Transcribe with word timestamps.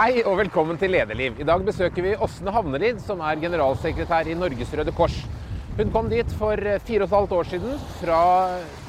Hei 0.00 0.22
og 0.24 0.38
velkommen 0.38 0.78
til 0.80 0.94
Lederliv. 0.94 1.34
I 1.42 1.44
dag 1.44 1.60
besøker 1.60 2.00
vi 2.00 2.14
Åsne 2.24 2.54
Havnelid, 2.54 3.02
som 3.04 3.20
er 3.20 3.36
generalsekretær 3.42 4.30
i 4.32 4.36
Norges 4.38 4.72
Røde 4.72 4.94
Kors. 4.96 5.18
Hun 5.76 5.90
kom 5.92 6.08
dit 6.08 6.32
for 6.32 6.56
fire 6.86 7.04
og 7.04 7.10
et 7.10 7.16
halvt 7.18 7.34
år 7.36 7.50
siden 7.50 7.74
fra 7.98 8.22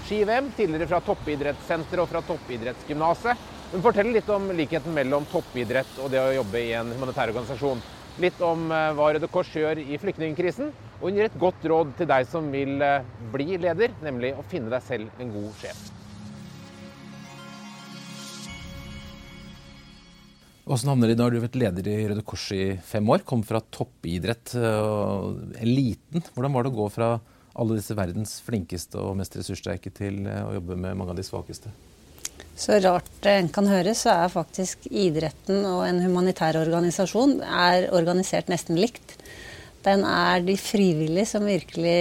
ski-VM, 0.05 0.47
tidligere 0.55 0.87
fra 0.87 1.01
toppidrettssenteret 1.03 2.05
og 2.05 2.07
fra 2.13 2.23
toppidrettsgymnaset. 2.29 3.43
Hun 3.73 3.83
forteller 3.83 4.21
litt 4.21 4.31
om 4.31 4.47
likheten 4.55 4.95
mellom 4.95 5.27
toppidrett 5.27 5.99
og 5.99 6.13
det 6.15 6.23
å 6.23 6.31
jobbe 6.37 6.63
i 6.63 6.71
en 6.79 6.95
humanitær 6.95 7.35
organisasjon. 7.35 7.83
Litt 8.23 8.39
om 8.47 8.71
eh, 8.71 8.89
hva 8.95 9.11
Røde 9.11 9.27
Kors 9.35 9.51
gjør 9.51 9.83
i 9.83 9.99
flyktningkrisen, 9.99 10.71
og 11.01 11.09
hun 11.09 11.19
gir 11.19 11.27
et 11.27 11.41
godt 11.43 11.67
råd 11.67 11.97
til 11.99 12.07
deg 12.13 12.31
som 12.31 12.47
vil 12.55 12.79
eh, 12.87 13.03
bli 13.35 13.59
leder, 13.59 13.99
nemlig 13.99 14.31
å 14.31 14.47
finne 14.47 14.71
deg 14.71 14.87
selv 14.87 15.11
en 15.19 15.35
god 15.35 15.59
sjef. 15.59 15.89
Åssen 20.71 20.87
havner 20.87 21.11
de? 21.11 21.17
Da 21.19 21.25
har 21.25 21.33
du 21.35 21.41
vært 21.43 21.57
leder 21.59 21.87
i 21.91 21.97
Røde 22.07 22.23
Kors 22.23 22.45
i 22.55 22.63
fem 22.87 23.09
år. 23.11 23.25
Kom 23.27 23.41
fra 23.43 23.59
toppidrett, 23.75 24.53
eliten. 25.59 26.23
Hvordan 26.31 26.55
var 26.55 26.63
det 26.63 26.71
å 26.71 26.77
gå 26.77 26.85
fra 26.93 27.09
alle 27.59 27.75
disse 27.75 27.95
verdens 27.97 28.37
flinkeste 28.45 29.01
og 29.01 29.17
mest 29.19 29.35
ressurssterke 29.35 29.91
til 29.91 30.21
å 30.31 30.53
jobbe 30.55 30.77
med 30.79 30.95
mange 30.95 31.11
av 31.11 31.19
de 31.19 31.27
svakeste? 31.27 31.73
Så 32.55 32.79
rart 32.79 33.27
en 33.27 33.49
kan 33.51 33.67
høres, 33.67 34.05
så 34.05 34.13
er 34.13 34.31
faktisk 34.31 34.87
idretten 34.87 35.65
og 35.67 35.83
en 35.89 35.99
humanitær 36.05 36.61
organisasjon 36.61 37.41
er 37.43 37.89
organisert 37.91 38.51
nesten 38.51 38.79
likt. 38.79 39.17
Den 39.83 40.05
er 40.07 40.43
de 40.45 40.55
frivillige 40.61 41.33
som 41.33 41.47
virkelig 41.51 41.99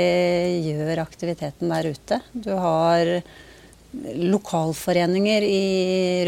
gjør 0.68 1.02
aktiviteten 1.02 1.74
der 1.74 1.90
ute. 1.90 2.22
Du 2.34 2.52
har 2.54 3.16
lokalforeninger 3.92 5.44
i 5.44 5.62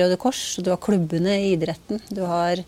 Røde 0.01 0.17
Kors, 0.21 0.57
du 0.59 0.73
har 0.73 0.81
klubbene 0.83 1.37
i 1.39 1.53
idretten. 1.55 2.01
Du 2.11 2.25
har 2.27 2.63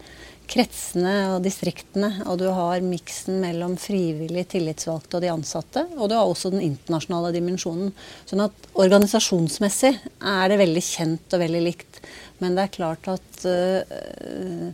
kretsene 0.51 1.15
og 1.33 1.43
distriktene, 1.45 2.11
og 2.29 2.39
du 2.43 2.47
har 2.53 2.85
miksen 2.85 3.41
mellom 3.43 3.79
frivillig 3.81 4.45
tillitsvalgte 4.53 5.19
og 5.19 5.25
de 5.25 5.33
ansatte. 5.33 5.87
Og 5.97 6.11
du 6.11 6.17
har 6.17 6.29
også 6.29 6.53
den 6.55 6.63
internasjonale 6.67 7.33
dimensjonen. 7.35 7.95
Sånn 8.29 8.45
at 8.45 8.69
organisasjonsmessig 8.79 9.95
er 9.95 10.53
det 10.53 10.61
veldig 10.61 10.85
kjent 10.85 11.37
og 11.37 11.43
veldig 11.43 11.65
likt. 11.65 12.03
Men 12.43 12.59
det 12.59 12.67
er 12.67 12.77
klart 12.77 13.09
at 13.11 13.47
øh, 13.49 14.69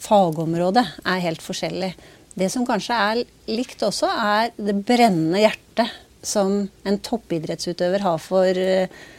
fagområdet 0.00 0.86
er 1.02 1.24
helt 1.26 1.44
forskjellig. 1.44 1.92
Det 2.38 2.48
som 2.54 2.64
kanskje 2.66 2.96
er 3.10 3.24
likt 3.50 3.82
også, 3.82 4.08
er 4.08 4.52
det 4.56 4.78
brennende 4.86 5.42
hjertet 5.42 5.96
som 6.22 6.60
en 6.86 6.98
toppidrettsutøver 7.02 8.02
har 8.06 8.18
for 8.22 8.66
Eh, 8.68 9.16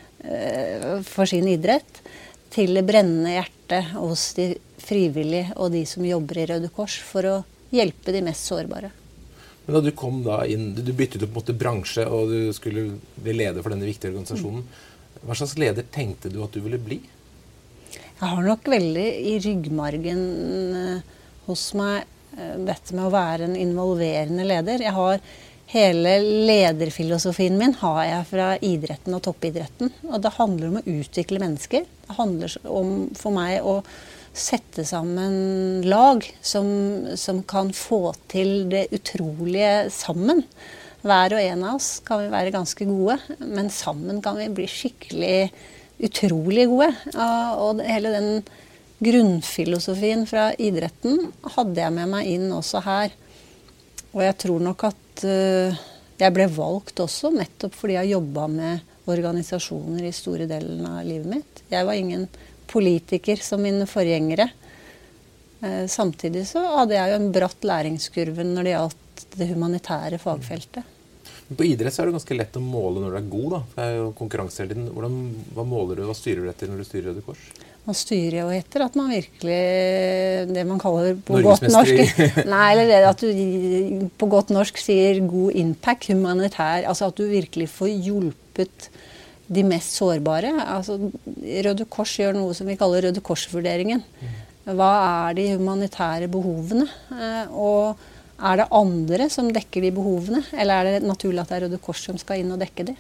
for 1.08 1.30
sin 1.30 1.48
idrett, 1.48 2.02
til 2.52 2.74
det 2.76 2.84
brennende 2.84 3.38
hjertet 3.38 3.94
hos 3.94 4.34
de 4.36 4.50
frivillige 4.82 5.54
og 5.56 5.72
de 5.72 5.86
som 5.88 6.04
jobber 6.04 6.42
i 6.42 6.48
Røde 6.50 6.72
Kors, 6.76 6.98
for 7.06 7.28
å 7.30 7.36
hjelpe 7.72 8.12
de 8.16 8.24
mest 8.26 8.50
sårbare. 8.50 8.92
Men 9.66 9.76
da 9.78 9.82
Du 9.86 9.92
kom 9.94 10.24
da 10.26 10.42
inn, 10.50 10.74
du 10.74 10.94
byttet 10.98 11.24
opp 11.28 11.52
bransje 11.54 12.02
og 12.10 12.32
du 12.34 12.54
skulle 12.58 12.88
bli 13.22 13.36
leder 13.38 13.62
for 13.62 13.70
denne 13.70 13.86
viktige 13.86 14.10
organisasjonen. 14.10 14.64
Hva 15.22 15.36
slags 15.38 15.58
leder 15.62 15.86
tenkte 15.94 16.32
du 16.34 16.40
at 16.42 16.56
du 16.56 16.64
ville 16.66 16.80
bli? 16.82 16.98
Jeg 17.94 18.32
har 18.32 18.42
nok 18.44 18.66
veldig 18.66 19.06
i 19.30 19.36
ryggmargen 19.44 20.24
eh, 20.80 21.04
hos 21.46 21.68
meg 21.78 22.02
eh, 22.34 22.56
dette 22.66 22.96
med 22.98 23.06
å 23.06 23.14
være 23.14 23.46
en 23.46 23.56
involverende 23.60 24.48
leder. 24.48 24.82
Jeg 24.88 24.96
har 24.98 25.22
Hele 25.70 26.16
lederfilosofien 26.50 27.58
min 27.58 27.76
har 27.78 28.00
jeg 28.08 28.28
fra 28.32 28.46
idretten 28.66 29.14
og 29.14 29.22
toppidretten. 29.28 29.92
Og 30.10 30.24
det 30.24 30.32
handler 30.40 30.72
om 30.72 30.80
å 30.80 30.88
utvikle 30.98 31.42
mennesker. 31.44 31.84
Det 31.86 32.16
handler 32.18 32.56
om 32.66 32.96
for 33.18 33.36
meg 33.36 33.62
å 33.62 33.76
sette 34.34 34.82
sammen 34.88 35.84
lag 35.86 36.26
som, 36.42 36.66
som 37.14 37.44
kan 37.46 37.70
få 37.76 38.16
til 38.32 38.66
det 38.72 38.88
utrolige 38.98 39.92
sammen. 39.94 40.42
Hver 41.06 41.38
og 41.38 41.44
en 41.44 41.68
av 41.70 41.78
oss 41.78 41.92
kan 42.06 42.24
vi 42.24 42.34
være 42.34 42.56
ganske 42.56 42.90
gode, 42.90 43.20
men 43.38 43.70
sammen 43.70 44.24
kan 44.26 44.42
vi 44.42 44.50
bli 44.50 44.66
skikkelig 44.66 45.52
utrolig 46.10 46.66
gode. 46.72 46.90
Og 47.62 47.86
hele 47.86 48.18
den 48.18 48.32
grunnfilosofien 49.06 50.26
fra 50.28 50.50
idretten 50.58 51.30
hadde 51.54 51.86
jeg 51.86 51.96
med 52.02 52.16
meg 52.18 52.34
inn 52.34 52.50
også 52.58 52.82
her. 52.90 53.14
Og 54.16 54.22
jeg 54.26 54.38
tror 54.42 54.64
nok 54.64 54.86
at 54.90 55.26
uh, 55.28 55.82
jeg 56.20 56.36
ble 56.36 56.48
valgt 56.52 57.02
også 57.04 57.32
nettopp 57.36 57.76
fordi 57.78 57.98
jeg 58.00 58.16
jobba 58.16 58.48
med 58.52 59.10
organisasjoner 59.10 60.06
i 60.06 60.14
store 60.14 60.48
delen 60.50 60.86
av 60.86 61.02
livet 61.06 61.30
mitt. 61.30 61.64
Jeg 61.70 61.86
var 61.86 61.98
ingen 61.98 62.28
politiker 62.70 63.42
som 63.42 63.62
mine 63.66 63.88
forgjengere. 63.90 64.50
Uh, 65.62 65.86
samtidig 65.90 66.46
så 66.50 66.64
hadde 66.82 66.98
jeg 66.98 67.14
jo 67.14 67.20
en 67.20 67.34
bratt 67.36 67.70
læringskurve 67.70 68.46
når 68.48 68.68
det 68.68 68.76
gjaldt 68.76 69.28
det 69.38 69.52
humanitære 69.52 70.22
fagfeltet. 70.22 70.96
På 71.50 71.66
idrett 71.66 71.94
så 71.94 72.04
er 72.04 72.10
det 72.10 72.20
ganske 72.20 72.36
lett 72.38 72.58
å 72.60 72.62
måle 72.62 73.02
når 73.02 73.14
du 73.14 73.18
er 73.18 73.30
god. 73.32 73.50
da. 73.54 73.62
Det 73.74 73.86
er 73.86 73.96
jo 73.98 74.12
konkurranse 74.18 74.68
tiden. 74.70 74.90
Hvordan, 74.94 75.18
hva 75.56 75.66
måler 75.66 75.98
du, 75.98 76.06
hva 76.06 76.18
styrer 76.18 76.46
du 76.46 76.52
etter 76.52 76.70
når 76.70 76.84
du 76.84 76.86
styrer 76.86 77.10
Røde 77.10 77.26
Kors? 77.26 77.42
Man 77.90 77.98
styrer 77.98 78.44
jo 78.44 78.50
etter 78.54 78.84
at 78.86 78.98
man 79.00 79.10
virkelig 79.10 79.60
Det 80.54 80.66
man 80.70 80.82
kaller 80.82 81.16
på 81.26 81.40
godt 81.42 81.66
norsk 81.74 82.20
Nei, 82.54 82.66
eller 82.76 82.90
det 82.90 83.00
at 83.10 83.24
du 83.24 84.10
på 84.20 84.30
godt 84.30 84.54
norsk 84.54 84.78
sier 84.78 85.24
god 85.26 85.58
impact, 85.58 86.12
humanitær. 86.14 86.86
Altså 86.90 87.10
at 87.10 87.18
du 87.18 87.26
virkelig 87.32 87.70
får 87.74 87.90
hjulpet 87.90 88.90
de 89.50 89.64
mest 89.66 89.98
sårbare. 89.98 90.52
Altså, 90.62 91.00
Røde 91.66 91.88
Kors 91.90 92.14
gjør 92.20 92.38
noe 92.38 92.54
som 92.54 92.70
vi 92.70 92.78
kaller 92.78 93.08
Røde 93.08 93.24
Kors-vurderingen. 93.26 94.04
Hva 94.70 94.92
er 95.30 95.40
de 95.40 95.48
humanitære 95.56 96.30
behovene? 96.30 96.86
Eh, 97.16 97.50
og 97.50 97.98
er 98.38 98.62
det 98.62 98.70
andre 98.76 99.30
som 99.34 99.50
dekker 99.54 99.88
de 99.88 99.94
behovene, 99.96 100.44
eller 100.54 100.78
er 100.78 101.00
det 101.00 101.10
naturlig 101.10 101.42
at 101.42 101.50
det 101.50 101.58
er 101.58 101.66
Røde 101.66 101.82
Kors 101.82 102.06
som 102.06 102.22
skal 102.22 102.44
inn 102.44 102.54
og 102.54 102.62
dekke 102.62 102.92
de? 102.92 102.98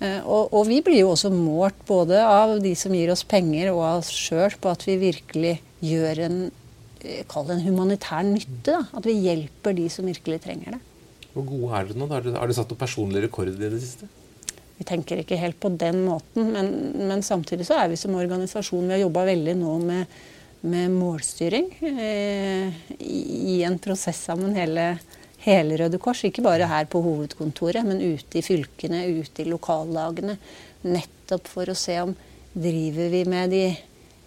Eh, 0.00 0.20
og, 0.24 0.48
og, 0.54 0.64
vi 0.68 0.80
blir 0.84 1.02
jo 1.02 1.12
også 1.12 1.28
målt 1.34 1.82
både 1.88 2.22
av 2.24 2.56
de 2.64 2.72
som 2.78 2.94
gir 2.96 3.12
oss 3.12 3.24
penger 3.28 3.72
og 3.74 3.82
av 3.84 3.98
oss 4.00 4.12
sjøl 4.16 4.56
på 4.60 4.72
at 4.72 4.86
vi 4.88 4.96
virkelig 5.00 5.58
gjør 5.84 6.22
en, 6.26 6.38
eh, 7.04 7.36
en 7.40 7.66
humanitær 7.66 8.24
nytte. 8.24 8.72
Da. 8.72 8.80
At 8.96 9.08
vi 9.08 9.18
hjelper 9.26 9.76
de 9.76 9.90
som 9.92 10.08
virkelig 10.08 10.40
trenger 10.46 10.78
det. 10.78 10.80
Hvor 11.34 11.46
gode 11.46 11.76
er 11.76 11.90
dere 11.90 12.00
nå? 12.00 12.08
Har 12.10 12.24
dere 12.24 12.56
satt 12.56 12.72
noen 12.72 12.80
personlig 12.80 13.26
rekord 13.26 13.52
i 13.52 13.58
det 13.60 13.76
siste? 13.82 14.08
Vi 14.80 14.86
tenker 14.88 15.20
ikke 15.20 15.36
helt 15.36 15.60
på 15.60 15.68
den 15.76 16.00
måten, 16.06 16.54
men, 16.54 16.70
men 16.96 17.22
samtidig 17.22 17.66
så 17.68 17.76
er 17.82 17.90
vi 17.92 17.98
som 18.00 18.16
organisasjon 18.16 18.86
Vi 18.88 18.94
har 18.96 19.02
jobba 19.02 19.26
veldig 19.28 19.54
nå 19.60 19.74
med, 19.84 20.14
med 20.64 20.94
målstyring 20.94 21.68
eh, 21.84 22.78
i, 22.96 23.18
i, 23.52 23.56
en 23.68 23.76
prosess 23.82 24.24
sammen 24.30 24.56
hele 24.56 24.94
hele 25.44 25.78
Røde 25.80 26.00
Kors. 26.02 26.22
Ikke 26.26 26.44
bare 26.44 26.68
her 26.70 26.88
på 26.90 27.02
hovedkontoret, 27.04 27.86
men 27.86 28.02
ute 28.02 28.40
i 28.40 28.44
fylkene, 28.44 29.04
ute 29.20 29.44
i 29.44 29.48
lokallagene. 29.48 30.36
Nettopp 30.86 31.48
for 31.50 31.70
å 31.70 31.76
se 31.78 31.96
om 32.02 32.16
driver 32.50 33.12
vi 33.12 33.22
med 33.30 33.54
de 33.54 33.64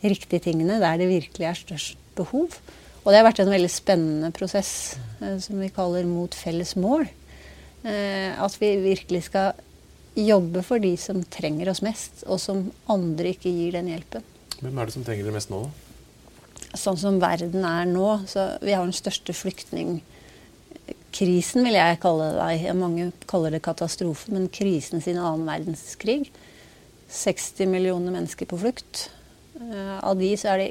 riktige 0.04 0.44
tingene 0.50 0.80
der 0.82 1.00
det 1.00 1.10
virkelig 1.12 1.50
er 1.50 1.60
størst 1.60 2.00
behov. 2.18 2.56
Og 3.04 3.12
det 3.12 3.20
har 3.20 3.28
vært 3.28 3.42
en 3.44 3.52
veldig 3.52 3.72
spennende 3.72 4.32
prosess 4.36 4.96
eh, 5.20 5.38
som 5.44 5.60
vi 5.60 5.72
kaller 5.76 6.08
Mot 6.08 6.36
felles 6.38 6.76
mål. 6.80 7.08
Eh, 7.84 8.32
at 8.32 8.56
vi 8.62 8.76
virkelig 8.84 9.26
skal 9.28 9.58
jobbe 10.16 10.62
for 10.64 10.80
de 10.80 10.94
som 11.00 11.24
trenger 11.34 11.72
oss 11.72 11.82
mest, 11.84 12.22
og 12.30 12.40
som 12.40 12.68
andre 12.92 13.34
ikke 13.34 13.52
gir 13.52 13.74
den 13.76 13.90
hjelpen. 13.92 14.24
Hvem 14.62 14.78
er 14.78 14.88
det 14.88 14.96
som 14.96 15.04
trenger 15.04 15.28
det 15.28 15.34
mest 15.36 15.52
nå, 15.52 15.66
da? 15.66 15.90
Sånn 16.80 16.98
som 16.98 17.20
verden 17.22 17.66
er 17.68 17.86
nå, 17.90 18.08
så 18.30 18.54
vi 18.64 18.74
har 18.74 18.86
den 18.86 18.96
største 18.96 19.34
flyktning 19.36 20.00
krisen, 21.14 21.64
vil 21.66 21.78
jeg 21.78 22.00
kalle 22.04 22.32
det. 22.36 22.74
Mange 22.78 23.12
kaller 23.30 23.54
det 23.56 23.64
katastrofe, 23.66 24.32
men 24.34 24.50
krisen 24.54 25.04
sin 25.04 25.20
annen 25.22 25.46
verdenskrig. 25.48 26.32
60 27.14 27.70
millioner 27.70 28.16
mennesker 28.16 28.50
på 28.50 28.60
flukt. 28.64 29.08
Eh, 29.60 29.98
av 30.00 30.18
de 30.18 30.34
så 30.40 30.54
er 30.54 30.64
det 30.64 30.70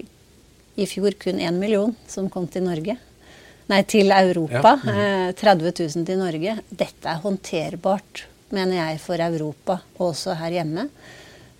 i 0.83 0.89
fjor 0.89 1.15
kun 1.21 1.41
én 1.41 1.59
million 1.61 1.95
som 2.11 2.31
kom 2.33 2.49
til 2.51 2.67
Norge. 2.67 2.97
Nei, 3.71 3.83
til 3.89 4.11
Europa. 4.13 4.75
Ja. 4.85 5.33
30 5.39 5.63
mm. 5.63 5.75
000 5.79 6.07
til 6.09 6.19
Norge. 6.21 6.57
Dette 6.69 7.09
er 7.09 7.23
håndterbart, 7.23 8.25
mener 8.53 8.81
jeg, 8.81 9.03
for 9.05 9.23
Europa, 9.23 9.79
og 9.99 10.09
også 10.11 10.35
her 10.41 10.59
hjemme. 10.59 10.89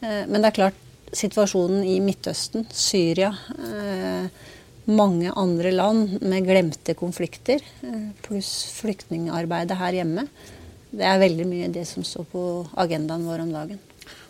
Eh, 0.03 0.25
men 0.27 0.41
det 0.41 0.51
er 0.51 0.59
klart, 0.59 0.81
situasjonen 1.13 1.85
i 1.85 1.99
Midtøsten, 2.01 2.67
Syria 2.73 3.29
eh, 3.53 4.29
mange 4.91 5.31
andre 5.39 5.71
land 5.75 6.19
med 6.23 6.47
glemte 6.47 6.95
konflikter, 6.99 7.63
eh, 7.87 8.11
pluss 8.25 8.73
flyktningarbeidet 8.81 9.79
her 9.79 9.93
hjemme. 10.01 10.27
Det 10.91 11.07
er 11.07 11.23
veldig 11.23 11.47
mye 11.49 11.73
det 11.73 11.87
som 11.89 12.05
står 12.05 12.27
på 12.33 12.43
agendaen 12.77 13.25
vår 13.25 13.45
om 13.47 13.53
dagen. 13.53 13.81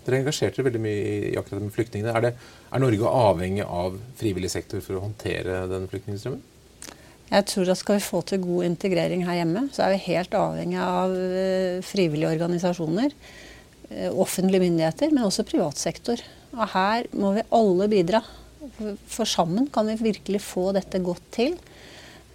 Dere 0.04 0.18
engasjerte 0.18 0.64
veldig 0.66 0.80
mye 0.82 1.02
i 1.30 1.36
akkurat 1.38 1.62
med 1.62 1.72
flyktningene. 1.74 2.14
Er, 2.14 2.20
det, 2.20 2.32
er 2.72 2.82
Norge 2.82 3.06
avhengig 3.06 3.64
av 3.64 3.98
frivillig 4.18 4.50
sektor 4.50 4.82
for 4.82 4.98
å 4.98 5.04
håndtere 5.06 5.64
den 5.70 5.86
flyktningstrømmen? 5.90 6.42
Jeg 7.32 7.46
tror 7.48 7.70
at 7.72 7.80
Skal 7.80 7.96
vi 7.96 8.04
få 8.04 8.20
til 8.28 8.42
god 8.42 8.66
integrering 8.66 9.24
her 9.24 9.38
hjemme, 9.40 9.68
så 9.72 9.86
er 9.86 9.94
vi 9.94 10.04
helt 10.10 10.34
avhengig 10.36 10.80
av 10.84 11.14
eh, 11.16 11.80
frivillige 11.86 12.34
organisasjoner. 12.34 13.14
Eh, 13.88 14.10
offentlige 14.12 14.60
myndigheter, 14.66 15.14
men 15.14 15.24
også 15.24 15.46
privat 15.48 15.80
sektor. 15.80 16.20
Og 16.52 16.66
her 16.74 17.08
må 17.16 17.32
vi 17.38 17.46
alle 17.56 17.88
bidra. 17.88 18.20
For 19.10 19.28
sammen 19.28 19.68
kan 19.72 19.88
vi 19.90 19.98
virkelig 20.12 20.42
få 20.44 20.70
dette 20.76 21.00
godt 21.02 21.24
til. 21.34 21.56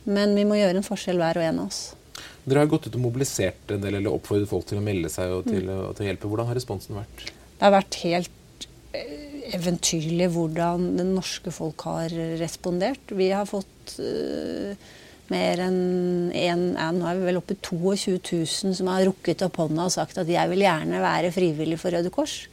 Men 0.07 0.35
vi 0.37 0.45
må 0.47 0.57
gjøre 0.59 0.79
en 0.79 0.87
forskjell 0.87 1.19
hver 1.19 1.39
og 1.39 1.47
en 1.47 1.63
av 1.63 1.71
oss. 1.71 1.81
Dere 2.47 2.63
har 2.63 2.69
gått 2.71 2.87
ut 2.87 2.95
og 2.95 3.03
mobilisert 3.03 3.73
en 3.75 3.81
del, 3.83 3.97
eller 3.99 4.13
oppfordret 4.13 4.49
folk 4.49 4.69
til 4.69 4.79
å 4.79 4.83
melde 4.83 5.11
seg 5.11 5.33
og 5.35 5.49
til, 5.49 5.67
mm. 5.67 5.89
til 5.97 6.05
å 6.05 6.07
hjelpe. 6.07 6.29
Hvordan 6.31 6.47
har 6.47 6.57
responsen 6.57 6.95
vært? 6.95 7.25
Det 7.57 7.65
har 7.65 7.73
vært 7.73 7.97
helt 8.05 8.67
eh, 8.95 9.17
eventyrlig 9.57 10.29
hvordan 10.35 10.93
det 10.95 11.07
norske 11.09 11.51
folk 11.51 11.83
har 11.89 12.15
respondert. 12.39 13.11
Vi 13.11 13.29
har 13.35 13.49
fått 13.49 13.97
uh, 13.99 14.87
mer 15.33 15.63
enn 15.65 15.81
en, 16.31 16.63
ja, 16.77 16.87
Nå 16.95 17.07
er 17.09 17.19
vi 17.19 17.27
vel 17.27 17.41
oppe 17.41 17.57
i 17.57 17.59
22 17.59 18.15
000 18.21 18.77
som 18.79 18.91
har 18.91 19.03
rukket 19.09 19.43
opp 19.47 19.59
hånda 19.59 19.89
og 19.89 19.95
sagt 19.97 20.19
at 20.21 20.31
jeg 20.31 20.53
vil 20.53 20.63
gjerne 20.63 21.03
være 21.03 21.33
frivillig 21.35 21.79
for 21.81 21.95
Røde 21.95 22.13
Kors. 22.13 22.45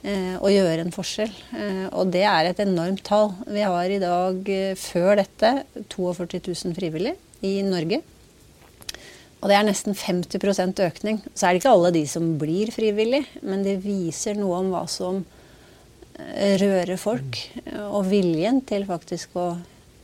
Eh, 0.00 0.36
og 0.40 0.48
gjøre 0.48 0.80
en 0.86 0.94
forskjell. 0.94 1.32
Eh, 1.52 1.86
og 1.92 2.08
det 2.14 2.22
er 2.24 2.48
et 2.48 2.62
enormt 2.64 3.02
tall. 3.04 3.34
Vi 3.44 3.60
har 3.60 3.84
i 3.92 4.00
dag, 4.00 4.38
eh, 4.48 4.72
før 4.74 5.20
dette, 5.20 5.64
42 5.92 6.40
000 6.40 6.74
frivillige 6.74 7.16
i 7.44 7.60
Norge. 7.66 8.00
Og 9.40 9.48
det 9.48 9.56
er 9.56 9.64
nesten 9.64 9.94
50% 9.94 10.80
økning. 10.84 11.20
Så 11.34 11.46
er 11.46 11.52
det 11.52 11.60
ikke 11.60 11.74
alle 11.74 11.92
de 11.92 12.06
som 12.06 12.38
blir 12.38 12.72
frivillige, 12.72 13.26
men 13.42 13.62
det 13.62 13.82
viser 13.84 14.36
noe 14.36 14.58
om 14.60 14.72
hva 14.72 14.86
som 14.88 15.24
rører 16.60 16.98
folk. 17.00 17.38
Og 17.88 18.04
viljen 18.04 18.60
til 18.68 18.84
faktisk 18.84 19.32
å 19.40 19.54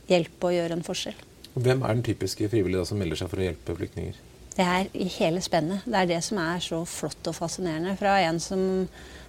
hjelpe 0.09 0.49
og 0.49 0.55
gjøre 0.57 0.73
en 0.73 0.85
forskjell. 0.85 1.19
Hvem 1.53 1.83
er 1.85 1.93
den 1.93 2.05
typiske 2.05 2.49
frivillige 2.49 2.81
da, 2.81 2.89
som 2.89 2.97
melder 2.97 3.21
seg 3.21 3.29
for 3.29 3.37
å 3.37 3.45
hjelpe 3.45 3.77
flyktninger? 3.77 4.17
Det 4.57 4.65
er 4.65 4.89
i 4.97 5.05
hele 5.19 5.41
spennet. 5.45 5.85
Det 5.85 5.99
er 5.99 6.09
det 6.09 6.23
som 6.25 6.39
er 6.41 6.61
så 6.63 6.81
flott 6.89 7.29
og 7.29 7.35
fascinerende. 7.37 7.93
Fra 7.99 8.15
en 8.25 8.39
som 8.41 8.61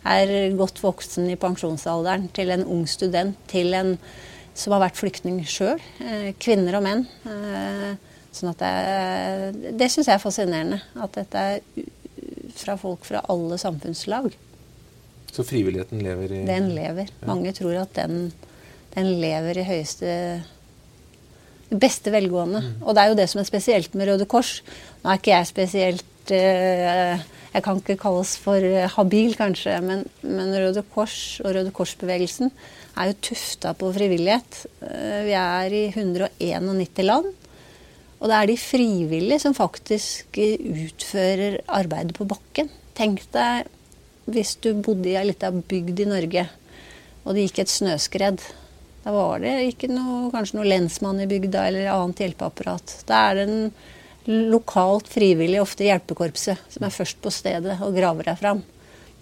er 0.08 0.32
godt 0.56 0.80
voksen 0.80 1.28
i 1.28 1.36
pensjonsalderen, 1.40 2.30
til 2.32 2.54
en 2.54 2.64
ung 2.64 2.86
student, 2.88 3.36
til 3.50 3.76
en 3.76 3.96
som 4.58 4.74
har 4.74 4.86
vært 4.86 4.98
flyktning 4.98 5.42
sjøl. 5.46 5.78
Eh, 6.02 6.32
kvinner 6.40 6.78
og 6.78 6.84
menn. 6.86 7.04
Eh, 7.28 7.92
sånn 8.34 8.54
at 8.54 8.64
det, 8.64 9.76
det 9.78 9.90
syns 9.92 10.08
jeg 10.08 10.16
er 10.16 10.24
fascinerende. 10.24 10.80
At 10.98 11.20
dette 11.20 11.44
er 11.52 11.86
fra 12.58 12.78
folk 12.80 13.04
fra 13.06 13.22
alle 13.30 13.58
samfunnslag. 13.60 14.32
Så 15.32 15.44
frivilligheten 15.44 16.00
lever 16.02 16.32
i 16.32 16.44
Den 16.48 16.72
lever. 16.74 17.12
Mange 17.28 17.52
tror 17.54 17.82
at 17.84 17.92
den, 17.94 18.30
den 18.96 19.12
lever 19.20 19.60
i 19.60 19.66
høyeste 19.68 20.14
beste 21.70 22.12
velgående. 22.14 22.62
Mm. 22.64 22.76
Og 22.84 22.94
det 22.94 23.02
er 23.02 23.10
jo 23.10 23.18
det 23.18 23.26
som 23.30 23.42
er 23.42 23.48
spesielt 23.48 23.96
med 23.98 24.08
Røde 24.08 24.28
Kors. 24.30 24.58
Nå 25.02 25.10
er 25.10 25.20
ikke 25.20 25.34
jeg 25.34 25.50
spesielt 25.50 26.32
eh, 26.34 27.26
Jeg 27.48 27.64
kan 27.64 27.80
ikke 27.80 27.98
kalles 28.00 28.34
for 28.40 28.60
eh, 28.60 28.88
habil, 28.92 29.34
kanskje, 29.36 29.78
men, 29.84 30.04
men 30.22 30.52
Røde 30.54 30.84
Kors 30.94 31.40
og 31.44 31.54
Røde 31.56 31.72
Kors-bevegelsen 31.74 32.52
er 32.98 33.10
jo 33.10 33.18
tufta 33.30 33.72
på 33.78 33.90
frivillighet. 33.94 34.62
Eh, 34.84 35.20
vi 35.28 35.34
er 35.38 35.76
i 35.76 35.84
191 35.92 37.04
land. 37.06 37.32
Og 38.18 38.26
det 38.26 38.36
er 38.36 38.50
de 38.50 38.58
frivillige 38.58 39.42
som 39.44 39.54
faktisk 39.54 40.38
utfører 40.38 41.60
arbeidet 41.70 42.16
på 42.18 42.26
bakken. 42.26 42.70
Tenk 42.98 43.22
deg 43.34 43.68
hvis 44.28 44.56
du 44.60 44.72
bodde 44.74 45.08
i 45.08 45.16
ei 45.16 45.28
lita 45.30 45.50
bygd 45.54 46.02
i 46.02 46.08
Norge, 46.08 46.42
og 47.24 47.36
det 47.36 47.46
gikk 47.46 47.62
et 47.62 47.72
snøskred. 47.72 48.42
Da 49.04 49.12
var 49.14 49.40
det 49.44 49.54
ikke 49.70 49.90
noe, 49.92 50.28
kanskje 50.32 50.58
noe 50.58 50.68
lensmann 50.68 51.22
i 51.22 51.28
bygda 51.30 51.68
eller 51.68 51.92
annet 51.92 52.24
hjelpeapparat. 52.24 52.98
Da 53.08 53.28
er 53.28 53.38
det 53.38 53.46
en 53.48 53.70
lokalt 54.52 55.08
frivillig, 55.08 55.60
ofte 55.62 55.86
hjelpekorpset, 55.86 56.66
som 56.74 56.84
er 56.84 56.92
først 56.92 57.22
på 57.24 57.32
stedet 57.32 57.78
og 57.84 57.96
graver 57.96 58.28
deg 58.28 58.40
fram. 58.40 58.64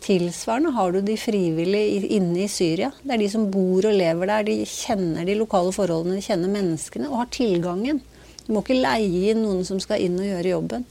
Tilsvarende 0.03 0.75
har 0.77 0.93
du 0.93 1.01
de 1.05 1.17
frivillige 1.19 2.11
inne 2.19 2.45
i 2.45 2.51
Syria. 2.53 2.91
Det 3.03 3.15
er 3.15 3.23
de 3.23 3.31
som 3.33 3.47
bor 3.51 3.87
og 3.89 3.97
lever 3.97 4.29
der. 4.31 4.45
De 4.49 4.57
kjenner 4.69 5.25
de 5.27 5.39
lokale 5.39 5.73
forholdene, 5.75 6.19
de 6.19 6.27
kjenner 6.27 6.53
menneskene 6.53 7.09
og 7.09 7.23
har 7.23 7.31
tilgangen. 7.35 8.03
Du 8.47 8.53
må 8.55 8.63
ikke 8.63 8.79
leie 8.79 9.33
inn 9.33 9.43
noen 9.43 9.65
som 9.67 9.81
skal 9.83 10.03
inn 10.05 10.19
og 10.21 10.29
gjøre 10.29 10.53
jobben. 10.53 10.85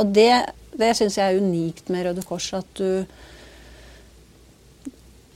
Og 0.00 0.12
det, 0.14 0.30
det 0.78 0.92
syns 0.98 1.18
jeg 1.18 1.32
er 1.32 1.42
unikt 1.42 1.90
med 1.92 2.06
Røde 2.06 2.24
Kors. 2.26 2.50
At 2.58 2.68
du, 2.78 3.06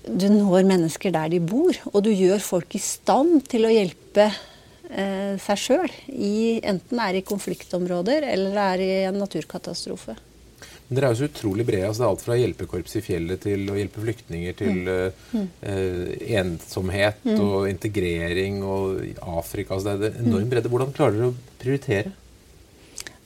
du 0.07 0.29
når 0.31 0.67
mennesker 0.69 1.15
der 1.15 1.33
de 1.33 1.41
bor. 1.43 1.77
Og 1.93 2.05
du 2.07 2.13
gjør 2.13 2.43
folk 2.43 2.77
i 2.79 2.83
stand 2.83 3.43
til 3.51 3.67
å 3.67 3.73
hjelpe 3.73 4.29
eh, 4.29 5.35
seg 5.43 5.63
sjøl. 5.63 5.99
Enten 6.63 6.95
det 6.95 7.09
er 7.09 7.19
i 7.21 7.27
konfliktområder 7.27 8.29
eller 8.31 8.55
det 8.55 8.67
er 8.71 8.85
i 8.85 8.93
en 9.11 9.21
naturkatastrofe. 9.23 10.17
Men 10.87 10.99
dere 10.99 11.09
er 11.09 11.17
jo 11.17 11.19
så 11.19 11.31
utrolig 11.31 11.67
brede. 11.67 11.89
Altså 11.89 12.03
det 12.03 12.07
er 12.07 12.13
alt 12.15 12.27
fra 12.27 12.37
hjelpekorps 12.39 12.99
i 12.99 13.03
fjellet 13.03 13.43
til 13.43 13.65
å 13.73 13.79
hjelpe 13.79 14.03
flyktninger 14.05 14.55
til 14.61 14.77
mm. 14.87 15.49
eh, 15.67 16.13
ensomhet 16.39 17.27
mm. 17.27 17.41
og 17.43 17.67
integrering 17.73 18.61
og 18.63 19.03
Afrika. 19.41 19.75
Altså 19.75 19.97
det 19.99 20.13
er 20.13 20.23
enormt 20.23 20.53
bredde. 20.53 20.71
Hvordan 20.71 20.95
klarer 20.95 21.19
dere 21.19 21.33
å 21.33 21.59
prioritere? 21.63 22.15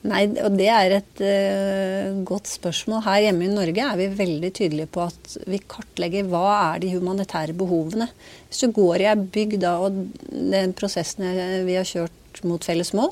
Nei, 0.01 0.23
og 0.41 0.55
Det 0.57 0.67
er 0.73 0.95
et 0.95 1.19
uh, 1.21 2.21
godt 2.25 2.49
spørsmål. 2.49 3.03
Her 3.05 3.27
hjemme 3.27 3.45
i 3.45 3.51
Norge 3.53 3.83
er 3.85 3.99
vi 3.99 4.07
veldig 4.17 4.49
tydelige 4.57 4.89
på 4.89 5.03
at 5.05 5.35
vi 5.45 5.59
kartlegger 5.61 6.29
hva 6.31 6.45
er 6.73 6.81
de 6.81 6.93
humanitære 6.95 7.53
behovene. 7.57 8.07
Hvis 8.49 8.63
du 8.63 8.73
går 8.73 9.03
i 9.03 9.09
ei 9.11 9.17
bygd 9.35 9.59
da, 9.61 9.75
og 9.77 9.99
den 10.31 10.73
prosessen 10.77 11.27
vi 11.67 11.77
har 11.77 11.85
kjørt 11.85 12.41
mot 12.47 12.63
felles 12.63 12.93
mål 12.95 13.11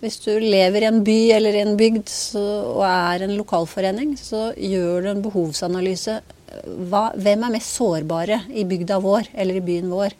Hvis 0.00 0.20
du 0.22 0.30
lever 0.40 0.84
i 0.84 0.88
en 0.88 1.02
by 1.04 1.18
eller 1.36 1.56
i 1.56 1.62
en 1.66 1.76
bygd 1.76 2.08
så, 2.08 2.46
og 2.72 2.82
er 2.88 3.26
en 3.26 3.36
lokalforening, 3.36 4.16
så 4.16 4.48
gjør 4.56 5.04
du 5.04 5.12
en 5.12 5.22
behovsanalyse. 5.24 6.16
Hva, 6.88 7.10
hvem 7.12 7.44
er 7.44 7.56
mest 7.58 7.76
sårbare 7.76 8.40
i 8.56 8.64
bygda 8.64 9.02
vår 9.04 9.34
eller 9.36 9.60
i 9.60 9.64
byen 9.68 9.92
vår? 9.92 10.16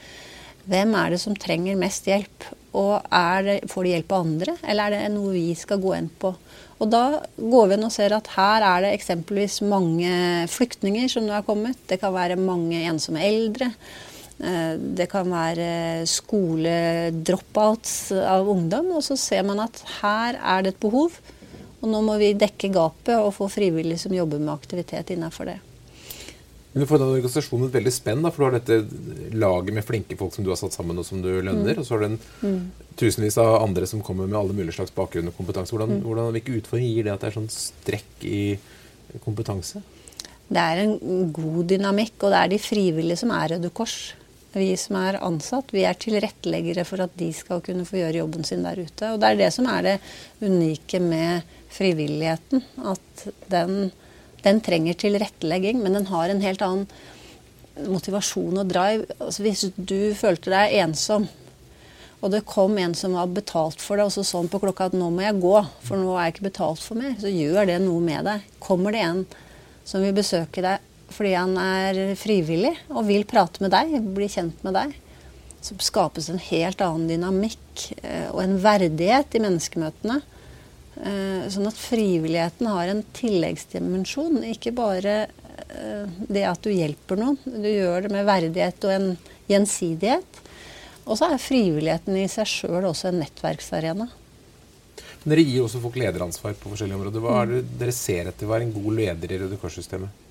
Hvem 0.68 0.94
er 0.98 1.14
det 1.14 1.22
som 1.22 1.36
trenger 1.38 1.78
mest 1.80 2.08
hjelp? 2.10 2.50
Og 2.76 3.06
det, 3.46 3.60
får 3.72 3.86
de 3.86 3.92
hjelp 3.94 4.10
av 4.12 4.26
andre, 4.26 4.56
eller 4.68 4.92
er 4.92 5.06
det 5.06 5.14
noe 5.14 5.32
vi 5.32 5.54
skal 5.56 5.80
gå 5.80 5.94
inn 5.96 6.10
på? 6.20 6.34
Og 6.76 6.90
da 6.92 7.04
går 7.36 7.70
vi 7.70 7.76
inn 7.78 7.86
og 7.86 7.94
ser 7.94 8.12
at 8.12 8.28
her 8.34 8.64
er 8.66 8.84
det 8.84 8.90
eksempelvis 8.98 9.62
mange 9.64 10.10
flyktninger 10.52 11.08
som 11.08 11.24
nå 11.24 11.32
er 11.38 11.46
kommet. 11.46 11.78
Det 11.88 11.96
kan 12.02 12.12
være 12.12 12.36
mange 12.36 12.82
ensomme 12.90 13.22
eldre. 13.24 13.70
Eh, 14.36 14.74
det 14.76 15.08
kan 15.08 15.30
være 15.32 16.04
skoledropouts 16.10 17.94
av 18.20 18.50
ungdom. 18.52 18.92
Og 18.98 19.06
så 19.06 19.16
ser 19.20 19.46
man 19.48 19.64
at 19.64 19.80
her 20.02 20.36
er 20.36 20.66
det 20.66 20.74
et 20.74 20.84
behov. 20.84 21.16
Og 21.80 21.88
nå 21.92 22.02
må 22.04 22.18
vi 22.20 22.34
dekke 22.36 22.72
gapet 22.74 23.16
og 23.16 23.32
få 23.38 23.48
frivillige 23.52 24.04
som 24.04 24.16
jobber 24.16 24.42
med 24.42 24.52
aktivitet 24.52 25.14
innafor 25.16 25.48
det. 25.52 25.58
Men 26.76 26.82
du 26.84 26.88
får 26.90 27.00
den 27.00 27.08
organisasjonen 27.08 27.70
et 27.70 27.76
veldig 27.78 27.90
spenn, 27.96 28.18
da, 28.20 28.28
for 28.28 28.42
du 28.42 28.44
har 28.50 28.54
dette 28.58 29.30
laget 29.32 29.72
med 29.72 29.84
flinke 29.88 30.18
folk 30.20 30.34
som 30.34 30.44
du 30.44 30.50
har 30.52 30.58
satt 30.60 30.74
sammen, 30.76 30.98
og 31.00 31.06
som 31.08 31.22
du 31.24 31.30
lønner. 31.30 31.70
Mm. 31.72 31.78
Og 31.80 31.86
så 31.88 31.94
har 31.94 32.02
du 32.02 32.06
en 32.10 32.18
mm. 32.42 32.58
tusenvis 33.00 33.38
av 33.40 33.62
andre 33.62 33.88
som 33.88 34.02
kommer 34.04 34.28
med 34.28 34.36
alle 34.36 34.52
mulige 34.58 34.76
slags 34.76 34.92
bakgrunn 34.92 35.30
og 35.32 35.38
kompetanse. 35.38 35.72
Hvordan, 35.72 35.94
mm. 35.94 36.04
hvordan, 36.04 36.28
hvilke 36.36 36.58
utfordringer 36.58 36.92
gir 36.98 37.08
det 37.08 37.14
at 37.14 37.24
det 37.24 37.30
er 37.30 37.38
sånn 37.38 37.48
strekk 37.54 38.28
i 38.28 38.42
kompetanse? 39.24 39.80
Det 40.52 40.68
er 40.68 40.84
en 40.84 41.32
god 41.40 41.64
dynamikk, 41.72 42.20
og 42.20 42.36
det 42.36 42.44
er 42.44 42.52
de 42.52 42.62
frivillige 42.68 43.24
som 43.24 43.32
er 43.40 43.56
Røde 43.56 43.72
Kors. 43.80 43.98
Vi 44.52 44.70
som 44.76 45.00
er 45.00 45.22
ansatt, 45.24 45.72
vi 45.72 45.88
er 45.88 45.96
tilretteleggere 45.96 46.84
for 46.84 47.08
at 47.08 47.16
de 47.16 47.32
skal 47.40 47.64
kunne 47.64 47.88
få 47.88 48.02
gjøre 48.02 48.20
jobben 48.20 48.44
sin 48.44 48.68
der 48.68 48.84
ute. 48.84 49.14
Og 49.14 49.24
det 49.24 49.32
er 49.32 49.40
det 49.46 49.52
som 49.56 49.72
er 49.72 49.88
det 49.88 50.00
unike 50.44 51.00
med 51.00 51.56
frivilligheten. 51.72 52.68
At 52.84 53.30
den 53.48 53.94
den 54.44 54.60
trenger 54.64 54.98
tilrettelegging, 54.98 55.80
men 55.82 55.98
den 55.98 56.08
har 56.10 56.30
en 56.30 56.42
helt 56.44 56.62
annen 56.64 56.86
motivasjon 57.86 58.60
og 58.60 58.70
drive. 58.70 59.08
Altså 59.18 59.44
hvis 59.44 59.66
du 59.76 60.14
følte 60.16 60.52
deg 60.52 60.76
ensom, 60.82 61.28
og 62.24 62.32
det 62.32 62.46
kom 62.48 62.78
en 62.80 62.94
som 62.96 63.14
var 63.14 63.28
betalt 63.30 63.82
for 63.84 63.98
det, 63.98 64.06
og 64.08 64.14
så 64.14 64.24
sånn 64.24 64.48
på 64.50 64.60
klokka 64.62 64.88
at 64.88 64.96
'nå 64.96 65.10
må 65.12 65.22
jeg 65.22 65.40
gå, 65.40 65.56
for 65.84 66.00
nå 66.00 66.16
er 66.16 66.26
jeg 66.26 66.34
ikke 66.34 66.50
betalt 66.50 66.80
for 66.82 66.96
mer', 66.96 67.18
så 67.20 67.28
gjør 67.28 67.66
det 67.68 67.80
noe 67.84 68.00
med 68.00 68.24
deg. 68.24 68.46
Kommer 68.58 68.92
det 68.92 69.04
en 69.04 69.26
som 69.84 70.02
vil 70.02 70.16
besøke 70.16 70.64
deg 70.64 70.92
fordi 71.06 71.36
han 71.38 71.52
er 71.54 72.16
frivillig 72.18 72.72
og 72.90 73.06
vil 73.06 73.22
prate 73.30 73.62
med 73.62 73.70
deg, 73.70 73.92
bli 74.16 74.26
kjent 74.26 74.64
med 74.66 74.74
deg, 74.74 74.94
så 75.62 75.76
skapes 75.78 76.26
en 76.28 76.40
helt 76.42 76.82
annen 76.82 77.06
dynamikk 77.06 77.84
eh, 78.02 78.26
og 78.32 78.40
en 78.42 78.56
verdighet 78.58 79.36
i 79.38 79.42
menneskemøtene 79.44 80.18
sånn 80.96 81.68
at 81.68 81.78
frivilligheten 81.78 82.68
har 82.70 82.90
en 82.90 83.02
tilleggsdimensjon. 83.16 84.40
Ikke 84.48 84.72
bare 84.76 85.16
eh, 85.26 86.18
det 86.28 86.44
at 86.48 86.62
du 86.64 86.72
hjelper 86.72 87.20
noen. 87.20 87.38
Du 87.44 87.68
gjør 87.68 88.06
det 88.06 88.12
med 88.14 88.28
verdighet 88.28 88.86
og 88.88 88.94
en 88.94 89.08
gjensidighet. 89.50 90.42
Og 91.06 91.18
så 91.18 91.30
er 91.30 91.42
frivilligheten 91.42 92.16
i 92.18 92.26
seg 92.30 92.48
sjøl 92.50 92.88
også 92.88 93.10
en 93.10 93.20
nettverksarena. 93.22 94.08
Men 95.22 95.32
dere 95.32 95.44
gir 95.46 95.64
også 95.64 95.82
folk 95.82 95.98
lederansvar 95.98 96.54
på 96.58 96.70
forskjellige 96.72 96.98
områder. 96.98 97.22
Hva 97.22 97.40
er 97.42 97.52
det 97.52 97.64
dere 97.80 97.94
ser 97.94 98.30
etter 98.30 98.48
Hva 98.48 98.58
er 98.58 98.66
en 98.66 98.74
god 98.74 98.96
leder 99.00 99.34
i 99.34 99.38
Røde 99.42 99.58
Kors-systemet? 99.60 100.22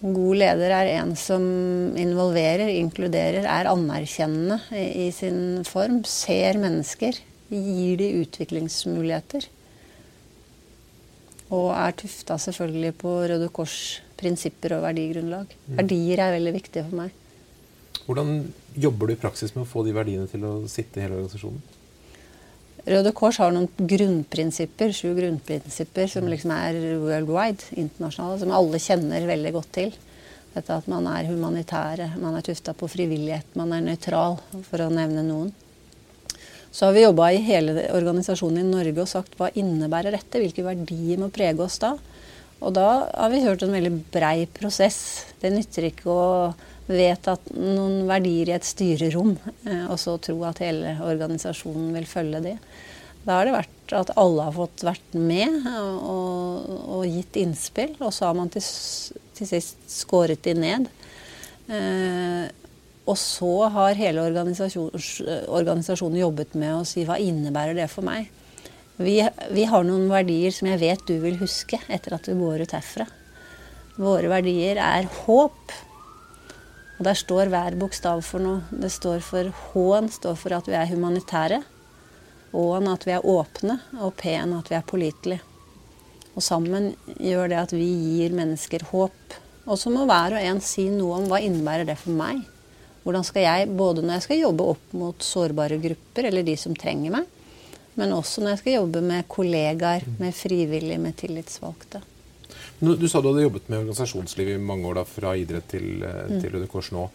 En 0.00 0.14
god 0.16 0.38
leder 0.40 0.72
er 0.72 0.90
en 0.94 1.10
som 1.20 1.42
involverer, 2.00 2.70
inkluderer, 2.80 3.44
er 3.44 3.68
anerkjennende 3.68 4.56
i 4.72 5.10
sin 5.12 5.60
form. 5.68 6.00
Ser 6.08 6.56
mennesker. 6.60 7.18
Gir 7.52 8.00
de 8.00 8.08
utviklingsmuligheter. 8.22 9.48
Og 11.50 11.72
er 11.74 11.96
tufta 11.98 12.36
selvfølgelig 12.38 12.94
på 13.00 13.16
Røde 13.30 13.48
Kors 13.54 14.00
prinsipper 14.20 14.76
og 14.76 14.84
verdigrunnlag. 14.84 15.50
Mm. 15.66 15.74
Verdier 15.80 16.22
er 16.22 16.36
veldig 16.36 16.54
viktige 16.54 16.86
for 16.86 17.02
meg. 17.02 17.16
Hvordan 18.06 18.30
jobber 18.78 19.10
du 19.10 19.14
i 19.14 19.20
praksis 19.20 19.54
med 19.54 19.64
å 19.64 19.70
få 19.70 19.84
de 19.86 19.94
verdiene 19.94 20.28
til 20.30 20.44
å 20.46 20.54
sitte 20.70 21.00
i 21.00 21.04
hele 21.04 21.18
organisasjonen? 21.18 21.60
Røde 22.90 23.12
Kors 23.12 23.36
har 23.42 23.52
noen 23.52 23.68
grunnprinsipper, 23.76 24.92
sju 24.96 25.10
grunnprinsipper 25.18 26.08
som 26.08 26.28
liksom 26.30 26.52
er 26.54 26.78
worldwide, 27.02 27.74
internasjonale, 27.78 28.38
som 28.40 28.54
alle 28.56 28.80
kjenner 28.80 29.26
veldig 29.28 29.52
godt 29.58 29.72
til. 29.76 29.92
Dette 30.54 30.78
at 30.80 30.88
man 30.90 31.06
er 31.06 31.28
humanitære, 31.28 32.08
man 32.18 32.38
er 32.38 32.46
tufta 32.46 32.72
på 32.74 32.88
frivillighet, 32.90 33.52
man 33.58 33.74
er 33.76 33.84
nøytral, 33.84 34.40
for 34.66 34.82
å 34.82 34.88
nevne 34.90 35.22
noen. 35.26 35.52
Så 36.70 36.86
har 36.86 36.94
vi 36.94 37.02
jobba 37.02 37.32
i 37.34 37.42
hele 37.42 37.88
organisasjonen 37.90 38.62
i 38.62 38.70
Norge 38.70 39.02
og 39.02 39.10
sagt 39.10 39.34
hva 39.38 39.50
innebærer 39.58 40.14
dette? 40.14 40.38
Hvilke 40.38 40.64
verdier 40.64 41.18
må 41.18 41.30
prege 41.34 41.64
oss 41.64 41.80
da? 41.82 41.96
Og 42.60 42.74
da 42.76 42.88
har 43.08 43.32
vi 43.32 43.42
hørt 43.42 43.64
en 43.64 43.74
veldig 43.74 43.92
brei 44.12 44.44
prosess. 44.54 45.00
Det 45.40 45.50
nytter 45.52 45.88
ikke 45.88 46.12
å 46.12 46.28
vedta 46.90 47.36
noen 47.54 48.04
verdier 48.08 48.50
i 48.50 48.56
et 48.56 48.66
styrerom, 48.66 49.36
eh, 49.64 49.84
og 49.86 49.98
så 50.02 50.16
tro 50.22 50.36
at 50.48 50.60
hele 50.62 50.96
organisasjonen 51.06 51.92
vil 51.96 52.08
følge 52.10 52.42
det. 52.44 52.56
Da 53.24 53.38
har 53.38 53.46
det 53.46 53.54
vært 53.54 53.94
at 53.96 54.12
alle 54.18 54.46
har 54.46 54.56
fått 54.56 54.84
vært 54.86 55.16
med 55.18 55.66
og, 55.68 56.70
og 56.96 57.04
gitt 57.08 57.36
innspill, 57.40 57.94
og 58.00 58.14
så 58.16 58.30
har 58.30 58.38
man 58.38 58.50
til, 58.52 58.64
til 59.36 59.50
sist 59.50 59.82
skåret 59.92 60.42
de 60.46 60.56
ned. 60.56 60.88
Eh, 61.70 62.46
og 63.10 63.16
så 63.18 63.54
har 63.74 63.98
hele 63.98 64.22
organisasjonen 64.30 66.20
jobbet 66.20 66.54
med 66.58 66.76
å 66.76 66.86
si 66.86 67.02
hva 67.08 67.18
innebærer 67.18 67.74
det 67.74 67.88
for 67.90 68.06
meg. 68.06 68.28
Vi, 69.00 69.16
vi, 69.50 69.64
har 69.64 69.86
noen 69.86 70.10
verdier 70.12 70.52
som 70.54 70.68
jeg 70.68 70.82
vet 70.82 71.06
du 71.08 71.16
vil 71.22 71.38
huske 71.40 71.80
etter 71.88 72.14
at 72.14 72.28
du 72.28 72.36
går 72.38 72.66
ut 72.66 72.74
herfra. 72.76 73.06
Våre 73.96 74.28
verdier 74.30 74.78
er 74.84 75.08
håp. 75.24 75.72
Og 76.98 77.06
der 77.08 77.16
står 77.16 77.48
hver 77.50 77.78
bokstav 77.80 78.20
for 78.26 78.44
noe. 78.44 78.60
Det 78.70 78.92
står 78.92 79.24
for 79.24 79.48
H-en 79.72 80.12
står 80.12 80.36
for 80.36 80.52
at 80.52 80.68
vi 80.68 80.76
er 80.76 80.90
humanitære. 80.92 81.62
Å-en 82.52 82.92
at 82.92 83.08
vi 83.08 83.16
er 83.16 83.24
åpne. 83.24 83.78
Og 84.04 84.12
P-en 84.20 84.52
at 84.58 84.68
vi 84.68 84.76
er 84.76 84.86
pålitelige. 84.86 85.40
Og 86.36 86.44
sammen 86.44 86.92
gjør 87.16 87.50
det 87.50 87.58
at 87.64 87.72
vi 87.74 87.88
gir 87.88 88.36
mennesker 88.36 88.84
håp. 88.92 89.40
Og 89.64 89.80
så 89.80 89.90
må 89.92 90.04
hver 90.04 90.36
og 90.36 90.44
en 90.44 90.60
si 90.64 90.90
noe 90.92 91.22
om 91.22 91.30
hva 91.32 91.40
innebærer 91.40 91.88
det 91.88 91.96
for 92.04 92.12
meg. 92.20 92.44
Hvordan 93.04 93.24
skal 93.24 93.46
jeg, 93.46 93.68
både 93.76 94.04
når 94.04 94.18
jeg 94.18 94.26
skal 94.26 94.42
jobbe 94.42 94.70
opp 94.74 94.94
mot 95.00 95.24
sårbare 95.24 95.80
grupper, 95.80 96.28
eller 96.28 96.44
de 96.44 96.56
som 96.60 96.76
trenger 96.76 97.14
meg, 97.14 97.28
men 97.98 98.14
også 98.14 98.42
når 98.42 98.54
jeg 98.54 98.62
skal 98.62 98.76
jobbe 98.78 99.02
med 99.04 99.28
kollegaer, 99.28 100.06
med 100.20 100.36
frivillige, 100.36 101.00
med 101.00 101.16
tillitsvalgte. 101.18 102.02
Du 102.80 103.08
sa 103.08 103.20
du 103.20 103.28
hadde 103.28 103.44
jobbet 103.44 103.68
med 103.68 103.82
organisasjonsliv 103.82 104.54
i 104.54 104.60
mange 104.60 104.88
år, 104.88 105.00
da, 105.00 105.04
fra 105.08 105.34
idrett 105.36 105.68
til, 105.68 106.02
eh, 106.06 106.40
til 106.40 106.54
Røde 106.54 106.68
Kors 106.70 106.90
nå. 106.94 107.10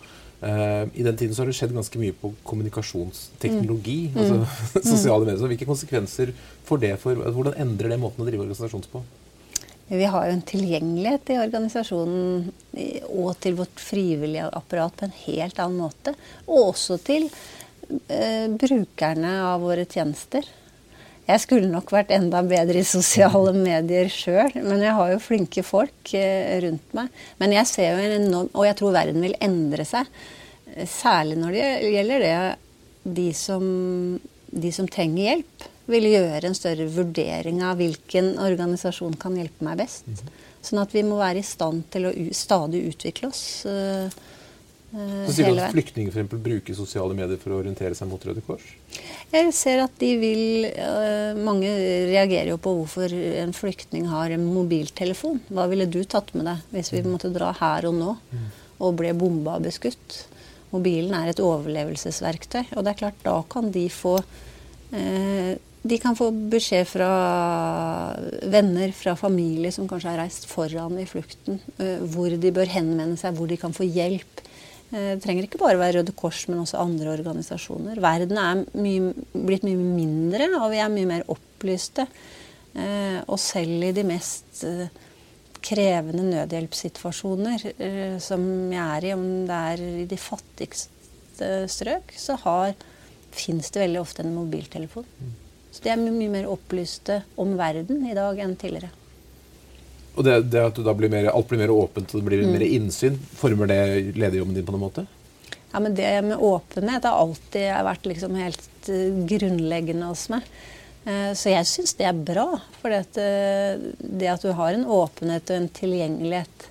Uh, 0.46 0.86
I 0.94 1.02
den 1.02 1.16
tiden 1.18 1.34
så 1.34 1.42
har 1.42 1.50
det 1.50 1.56
skjedd 1.58 1.72
ganske 1.74 1.98
mye 1.98 2.14
på 2.14 2.30
kommunikasjonsteknologi. 2.46 4.12
Mm. 4.14 4.18
altså 4.20 4.36
mm. 4.42 4.84
sosiale 4.94 5.26
medier. 5.26 5.40
Så 5.42 5.50
hvilke 5.50 5.68
konsekvenser 5.70 6.34
får 6.68 6.82
det 6.84 6.92
for 7.02 7.18
Hvordan 7.18 7.56
endrer 7.64 7.94
det 7.94 8.02
måten 8.02 8.22
å 8.22 8.28
drive 8.28 8.44
organisasjons 8.44 8.92
på? 8.92 9.02
Vi 9.88 10.06
har 10.10 10.26
jo 10.26 10.34
en 10.34 10.46
tilgjengelighet 10.50 11.30
i 11.30 11.40
organisasjonen 11.44 12.48
og 13.14 13.36
til 13.44 13.58
vårt 13.60 13.82
frivillige 13.82 14.48
apparat 14.58 14.96
på 14.98 15.06
en 15.06 15.18
helt 15.28 15.60
annen 15.62 15.84
måte. 15.84 16.16
Og 16.48 16.72
også 16.72 16.98
til 17.06 17.28
eh, 17.30 18.48
brukerne 18.50 19.36
av 19.46 19.62
våre 19.62 19.86
tjenester. 19.86 20.48
Jeg 21.26 21.42
skulle 21.42 21.70
nok 21.70 21.90
vært 21.94 22.14
enda 22.14 22.42
bedre 22.46 22.82
i 22.82 22.88
sosiale 22.88 23.54
medier 23.58 24.10
sjøl, 24.14 24.58
men 24.62 24.84
jeg 24.86 24.98
har 24.98 25.14
jo 25.14 25.22
flinke 25.22 25.66
folk 25.66 26.14
eh, 26.18 26.58
rundt 26.66 26.98
meg. 26.98 27.14
Men 27.42 27.56
jeg 27.58 27.70
ser 27.70 27.94
jo 27.94 28.02
en 28.02 28.18
enorm 28.20 28.52
Og 28.54 28.68
jeg 28.68 28.78
tror 28.82 28.98
verden 28.98 29.26
vil 29.26 29.38
endre 29.42 29.86
seg. 29.86 30.10
Særlig 30.90 31.38
når 31.40 31.56
det 31.56 31.68
gjelder 31.94 32.26
det 32.26 32.38
de 33.16 33.28
som, 33.38 33.66
de 34.56 34.72
som 34.76 34.88
trenger 34.90 35.30
hjelp, 35.30 35.66
vil 35.92 36.08
gjøre 36.10 36.50
en 36.50 36.58
større 36.58 36.88
vurdering 36.90 37.62
av 37.66 37.78
hvilken 37.82 38.36
organisasjon 38.42 39.18
kan 39.22 39.36
hjelpe 39.38 39.66
meg 39.68 39.84
best. 39.84 40.08
Mhm. 40.10 40.32
Sånn 40.66 40.82
at 40.82 40.96
vi 40.96 41.04
må 41.06 41.20
være 41.20 41.44
i 41.44 41.46
stand 41.46 41.84
til 41.94 42.08
å 42.10 42.14
stadig 42.34 42.88
utvikle 42.90 43.30
oss. 43.30 43.44
Uh, 43.70 44.10
så 44.96 45.34
sier 45.36 45.52
du 45.52 45.60
at 45.60 45.76
flyktninger 45.76 46.14
for 46.14 46.40
bruker 46.40 46.76
sosiale 46.78 47.14
medier 47.18 47.38
for 47.42 47.52
å 47.52 47.60
orientere 47.60 47.98
seg 47.98 48.08
mot 48.08 48.22
Røde 48.24 48.42
Kors? 48.46 48.64
Jeg 49.34 49.52
ser 49.54 49.82
at 49.84 49.96
de 50.00 50.12
vil 50.22 50.68
uh, 50.72 51.36
Mange 51.36 51.68
reagerer 52.08 52.54
jo 52.54 52.60
på 52.62 52.72
hvorfor 52.80 53.12
en 53.12 53.52
flyktning 53.54 54.08
har 54.08 54.32
en 54.32 54.46
mobiltelefon. 54.48 55.42
Hva 55.52 55.68
ville 55.70 55.90
du 55.92 56.00
tatt 56.08 56.32
med 56.38 56.48
deg 56.48 56.64
hvis 56.72 56.94
vi 56.96 57.04
måtte 57.06 57.34
dra 57.36 57.52
her 57.60 57.90
og 57.92 58.00
nå 58.00 58.16
og 58.76 58.96
ble 59.00 59.12
bomba 59.18 59.60
og 59.60 59.68
beskutt? 59.68 60.24
Mobilen 60.76 61.16
er 61.18 61.32
et 61.32 61.44
overlevelsesverktøy, 61.44 62.76
og 62.76 62.84
det 62.84 62.94
er 62.94 63.02
klart 63.06 63.24
da 63.26 63.40
kan 63.52 63.72
de 63.74 63.88
få 63.94 64.18
eh, 64.92 65.56
de 65.86 66.00
kan 66.02 66.18
få 66.18 66.32
beskjed 66.50 66.88
fra 66.90 67.10
venner, 68.50 68.90
fra 68.98 69.14
familie 69.20 69.70
som 69.72 69.86
kanskje 69.86 70.16
har 70.16 70.24
reist 70.24 70.48
foran 70.50 70.98
i 70.98 71.06
flukten, 71.06 71.60
uh, 71.78 72.00
hvor 72.10 72.34
de 72.34 72.52
bør 72.56 72.72
henvende 72.74 73.20
seg, 73.22 73.36
hvor 73.38 73.46
de 73.46 73.60
kan 73.62 73.76
få 73.76 73.86
hjelp 73.86 74.42
Eh, 74.94 75.16
det 75.16 75.24
trenger 75.24 75.48
ikke 75.48 75.62
bare 75.62 75.80
være 75.80 76.00
Røde 76.00 76.14
Kors, 76.18 76.46
men 76.50 76.62
også 76.62 76.80
andre 76.82 77.14
organisasjoner. 77.16 78.00
Verden 78.04 78.40
er 78.42 78.64
mye, 78.78 79.14
blitt 79.34 79.66
mye 79.66 79.80
mindre, 79.80 80.50
og 80.60 80.70
vi 80.74 80.82
er 80.84 80.92
mye 80.94 81.10
mer 81.10 81.26
opplyste. 81.32 82.08
Eh, 82.76 83.20
og 83.26 83.40
selv 83.40 83.88
i 83.88 83.94
de 83.96 84.04
mest 84.08 84.64
eh, 84.68 84.88
krevende 85.66 86.28
nødhjelpssituasjoner 86.30 87.64
som 88.22 88.44
jeg 88.74 88.84
er 88.84 89.08
i, 89.08 89.14
om 89.16 89.24
det 89.50 89.62
er 89.72 89.86
i 90.04 90.06
de 90.10 90.20
fattigste 90.22 91.66
strøk, 91.72 92.14
så 92.18 92.38
fins 93.36 93.72
det 93.74 93.82
veldig 93.82 94.02
ofte 94.02 94.24
en 94.24 94.36
mobiltelefon. 94.36 95.08
Mm. 95.20 95.34
Så 95.76 95.84
de 95.84 95.92
er 95.92 96.00
mye 96.00 96.32
mer 96.32 96.48
opplyste 96.48 97.20
om 97.42 97.58
verden 97.60 98.06
i 98.08 98.16
dag 98.16 98.40
enn 98.40 98.56
tidligere. 98.60 98.94
Og 100.16 100.24
det, 100.24 100.38
det 100.54 100.62
at 100.64 100.80
blir 100.96 101.12
mer, 101.12 101.28
alt 101.34 101.50
blir 101.50 101.60
mer 101.60 101.74
åpent 101.74 102.14
og 102.14 102.22
det 102.22 102.30
blir 102.30 102.46
mm. 102.46 102.54
mer 102.56 102.64
innsyn, 102.70 103.18
former 103.36 103.68
det 103.68 103.82
lederjobben 104.16 104.56
din 104.56 104.68
på 104.68 104.76
noen 104.76 104.86
måte? 104.86 105.06
Ja, 105.74 105.82
men 105.84 105.96
Det 105.96 106.08
med 106.24 106.40
åpenhet 106.40 107.04
har 107.04 107.20
alltid 107.20 107.68
vært 107.84 108.08
liksom 108.08 108.38
helt 108.40 108.88
uh, 108.88 109.26
grunnleggende 109.28 110.08
hos 110.08 110.30
meg. 110.32 110.48
Uh, 111.06 111.32
så 111.38 111.54
jeg 111.54 111.70
syns 111.70 111.96
det 112.00 112.08
er 112.10 112.24
bra. 112.28 112.48
For 112.82 112.94
uh, 112.94 113.84
det 114.00 114.32
at 114.32 114.46
du 114.46 114.54
har 114.58 114.74
en 114.74 114.88
åpenhet 114.98 115.52
og 115.52 115.60
en 115.60 115.70
tilgjengelighet, 115.82 116.70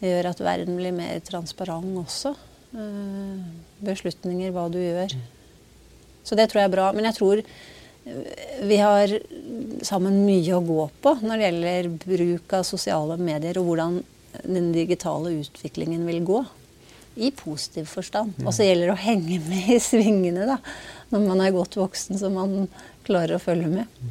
gjør 0.00 0.30
at 0.30 0.40
verden 0.40 0.78
blir 0.80 0.96
mer 0.96 1.20
transparent 1.26 1.98
også. 2.00 2.36
beslutninger, 3.82 4.52
hva 4.54 4.68
du 4.70 4.78
gjør. 4.78 5.12
Så 6.24 6.36
det 6.38 6.46
tror 6.48 6.62
jeg 6.62 6.70
er 6.70 6.76
bra. 6.76 6.86
Men 6.94 7.08
jeg 7.10 7.16
tror 7.18 7.42
vi 8.64 8.78
har 8.80 9.12
sammen 9.84 10.22
mye 10.24 10.54
å 10.56 10.62
gå 10.64 10.86
på 11.02 11.12
når 11.20 11.36
det 11.36 11.48
gjelder 11.48 11.88
bruk 12.04 12.54
av 12.56 12.64
sosiale 12.64 13.18
medier, 13.20 13.58
og 13.60 13.68
hvordan 13.68 13.98
den 14.46 14.70
digitale 14.74 15.34
utviklingen 15.40 16.06
vil 16.08 16.24
gå. 16.24 16.40
I 17.20 17.32
positiv 17.34 17.90
forstand. 17.90 18.38
Og 18.46 18.54
så 18.54 18.64
gjelder 18.64 18.88
det 18.88 18.94
å 18.94 19.02
henge 19.02 19.40
med 19.44 19.72
i 19.74 19.80
svingene 19.82 20.46
da, 20.48 20.60
når 21.10 21.26
man 21.26 21.44
er 21.44 21.54
godt 21.54 21.78
voksen, 21.80 22.18
så 22.20 22.30
man 22.32 22.66
klarer 23.06 23.36
å 23.36 23.42
følge 23.42 23.70
med. 23.70 24.02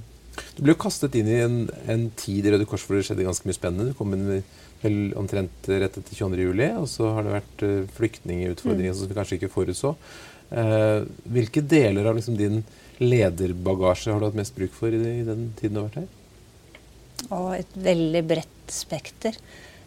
Du 0.56 0.64
ble 0.64 0.74
jo 0.74 0.82
kastet 0.82 1.16
inn 1.20 1.28
i 1.28 1.42
en, 1.44 1.60
en 1.92 2.08
tid 2.20 2.48
i 2.48 2.54
Røde 2.54 2.68
Kors 2.70 2.86
hvor 2.88 3.00
det 3.00 3.06
skjedde 3.08 3.28
ganske 3.28 3.48
mye 3.48 3.58
spennende. 3.58 3.92
Du 3.92 3.98
kom 3.98 4.16
inn 4.16 4.42
vel 4.80 5.00
omtrent 5.20 5.68
rett 5.68 5.98
etter 6.00 6.16
22. 6.16 6.44
juli, 6.46 6.70
og 6.80 6.88
så 6.92 7.10
har 7.16 7.26
det 7.26 7.36
vært 7.36 7.64
uh, 7.68 7.80
flyktningutfordringer 7.98 8.94
mm. 8.94 9.00
som 9.00 9.10
vi 9.10 9.18
kanskje 9.18 9.40
ikke 9.40 9.52
forutså. 9.52 9.96
Eh, 10.50 11.04
hvilke 11.30 11.62
deler 11.62 12.08
av 12.10 12.16
liksom, 12.18 12.38
din 12.40 12.64
lederbagasje 12.98 14.10
har 14.10 14.22
du 14.22 14.26
hatt 14.26 14.38
mest 14.40 14.56
bruk 14.56 14.74
for 14.74 14.94
i, 14.94 15.02
i 15.20 15.26
den 15.28 15.52
tiden 15.60 15.76
du 15.76 15.82
har 15.84 15.92
vært 15.92 16.00
her? 16.02 16.08
Og 17.36 17.50
et 17.54 17.76
veldig 17.78 18.24
bredt 18.32 18.74
spekter. 18.74 19.38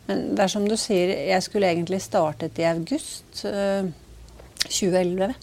Men 0.06 0.36
det 0.36 0.44
er 0.44 0.52
som 0.52 0.66
du 0.68 0.76
sier, 0.78 1.10
jeg 1.32 1.44
skulle 1.44 1.70
egentlig 1.70 2.02
startet 2.04 2.58
i 2.62 2.68
august 2.68 3.42
øh, 3.48 3.90
2011. 4.68 5.34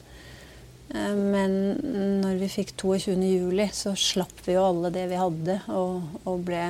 Uh, 0.89 1.15
men 1.15 1.55
når 2.24 2.39
vi 2.41 2.51
fikk 2.51 2.75
22.07, 2.79 3.63
så 3.75 3.96
slapp 3.98 4.43
vi 4.46 4.58
jo 4.58 4.65
alle 4.65 4.93
det 4.93 5.08
vi 5.12 5.19
hadde, 5.19 5.60
og, 5.74 6.22
og 6.25 6.46
ble 6.48 6.63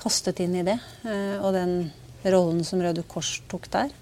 kastet 0.00 0.42
inn 0.44 0.58
i 0.60 0.66
det. 0.66 0.78
Uh, 1.04 1.38
og 1.40 1.52
den 1.56 1.76
rollen 2.24 2.64
som 2.66 2.82
Røde 2.82 3.04
Kors 3.08 3.36
tok 3.50 3.68
der. 3.72 3.92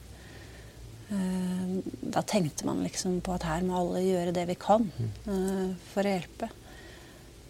Eh, 1.13 1.73
da 2.15 2.23
tenkte 2.25 2.65
man 2.65 2.85
liksom 2.87 3.19
på 3.25 3.35
at 3.35 3.45
her 3.45 3.65
må 3.67 3.75
alle 3.77 4.01
gjøre 4.05 4.33
det 4.33 4.47
vi 4.49 4.55
kan 4.57 4.87
for 5.27 6.07
å 6.07 6.13
hjelpe. 6.15 6.49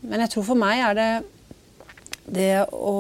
Men 0.02 0.24
jeg 0.24 0.32
tror 0.32 0.46
for 0.48 0.58
meg 0.58 0.80
er 0.82 0.96
det 0.98 1.10
det 2.32 2.50
å, 2.72 2.96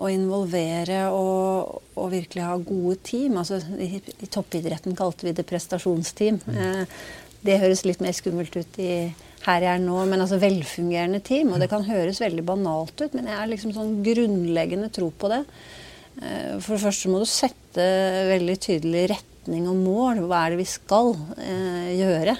å 0.00 0.10
involvere 0.12 1.02
og, 1.12 1.80
og, 1.94 2.06
virkelig 2.12 2.46
ha 2.46 2.54
gode 2.56 2.96
team. 3.06 3.36
Altså, 3.40 3.60
i, 3.76 4.00
i, 4.00 4.28
toppidretten 4.32 4.96
kalte 4.98 5.28
vi 5.28 5.34
det 5.36 5.46
prestasjonsteam. 5.48 6.40
Uh, 6.48 6.84
det 7.44 7.60
høres 7.60 7.84
litt 7.86 8.02
mer 8.04 8.16
skummelt 8.16 8.56
ut 8.56 8.80
i 8.80 8.92
her 9.40 9.64
jeg 9.64 9.72
er 9.72 9.80
nå, 9.80 9.96
men 10.08 10.20
altså 10.20 10.40
velfungerende 10.40 11.22
team. 11.24 11.54
Og 11.54 11.62
det 11.62 11.70
kan 11.72 11.86
høres 11.86 12.20
veldig 12.20 12.44
banalt 12.48 12.96
ut, 13.00 13.14
men 13.16 13.30
jeg 13.30 13.38
har 13.38 13.48
liksom 13.48 13.72
sånn 13.76 14.00
grunnleggende 14.04 14.90
tro 14.92 15.08
på 15.16 15.30
det. 15.32 15.44
For 16.60 16.74
det 16.74 16.82
første 16.82 17.08
må 17.08 17.22
du 17.22 17.28
sette 17.28 17.86
veldig 18.28 18.56
tydelig 18.60 19.06
retning 19.14 19.68
og 19.70 19.78
mål. 19.80 20.24
Hva 20.28 20.44
er 20.44 20.52
det 20.52 20.60
vi 20.60 20.68
skal 20.68 21.14
eh, 21.40 21.92
gjøre? 21.96 22.34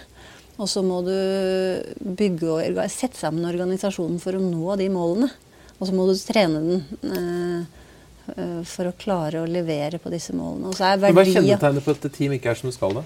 Og 0.61 0.69
så 0.69 0.83
må 0.85 1.01
du 1.07 1.15
bygge 2.19 2.51
og 2.53 2.83
sette 2.93 3.17
sammen 3.17 3.49
organisasjonen 3.49 4.21
for 4.21 4.37
å 4.37 4.43
nå 4.45 4.77
de 4.77 4.91
målene. 4.93 5.31
Og 5.81 5.89
så 5.89 5.97
må 5.97 6.07
du 6.09 6.15
trene 6.15 6.61
den 6.61 6.83
eh, 7.09 7.79
eh 8.37 8.59
for 8.69 8.91
å 8.91 8.93
klare 9.01 9.41
å 9.41 9.49
levere 9.49 9.99
på 9.99 10.13
disse 10.13 10.37
målene. 10.37 10.75
Hva 10.77 10.93
er 10.95 11.33
kjennetegnet 11.33 11.87
på 11.87 11.97
at 11.97 12.05
et 12.07 12.15
team 12.15 12.37
ikke 12.37 12.53
er 12.53 12.61
som 12.61 12.69
det 12.69 12.77
skal? 12.77 13.01
da? 13.01 13.05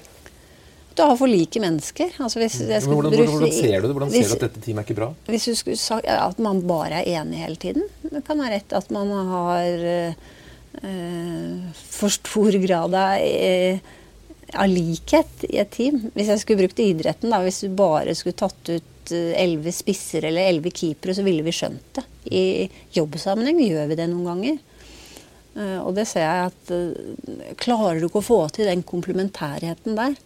Du 0.94 1.02
har 1.02 1.16
for 1.18 1.30
like 1.30 1.60
mennesker. 1.62 2.12
Altså 2.22 2.38
hvordan, 2.38 2.86
hvordan, 2.86 3.30
hvordan, 3.32 3.52
ser 3.54 3.80
du 3.80 3.88
det? 3.88 3.94
Hvordan 3.96 4.12
hvis, 4.12 4.28
ser 4.28 4.30
du 4.30 4.36
at 4.36 4.46
dette 4.46 4.62
teamet 4.62 4.82
er 4.82 4.86
ikke 4.86 4.98
bra? 5.00 5.08
Hvis 5.26 5.48
du 5.50 5.54
skulle 5.58 5.80
sagt 5.80 6.06
At 6.10 6.38
man 6.42 6.62
bare 6.68 7.02
er 7.02 7.22
enig 7.22 7.42
hele 7.42 7.58
tiden. 7.58 7.88
Det 8.02 8.22
kan 8.26 8.38
være 8.42 8.60
rett 8.60 8.76
at 8.78 8.94
man 8.94 9.10
har 9.30 9.86
uh, 9.90 11.82
for 11.96 12.14
stor 12.14 12.58
grad 12.62 12.94
av, 12.94 13.18
uh, 13.18 13.94
av, 14.54 14.70
likhet 14.70 15.46
i 15.50 15.58
et 15.62 15.74
team. 15.74 15.98
Hvis 16.14 16.30
jeg 16.30 16.44
skulle 16.44 16.62
brukt 16.62 16.82
idretten, 16.82 17.34
da, 17.34 17.42
hvis 17.42 17.64
du 17.66 17.74
bare 17.74 18.14
skulle 18.18 18.38
tatt 18.38 18.74
ut 18.76 18.93
elleve 19.12 19.72
spisser 19.74 20.24
eller 20.28 20.48
elleve 20.48 20.72
keepere, 20.74 21.16
så 21.16 21.24
ville 21.26 21.44
vi 21.44 21.54
skjønt 21.54 21.98
det. 21.98 22.04
I 22.32 22.44
jobbsammenheng 22.96 23.60
gjør 23.64 23.90
vi 23.90 23.98
det 23.98 24.08
noen 24.10 24.30
ganger. 24.30 24.62
Uh, 25.54 25.80
og 25.84 25.92
det 25.94 26.08
ser 26.10 26.24
jeg 26.24 26.48
at 26.48 26.70
Klarer 27.62 28.00
du 28.00 28.08
ikke 28.08 28.18
å 28.18 28.26
få 28.26 28.38
til 28.56 28.66
den 28.66 28.80
komplementærheten 28.86 29.94
der, 29.94 30.16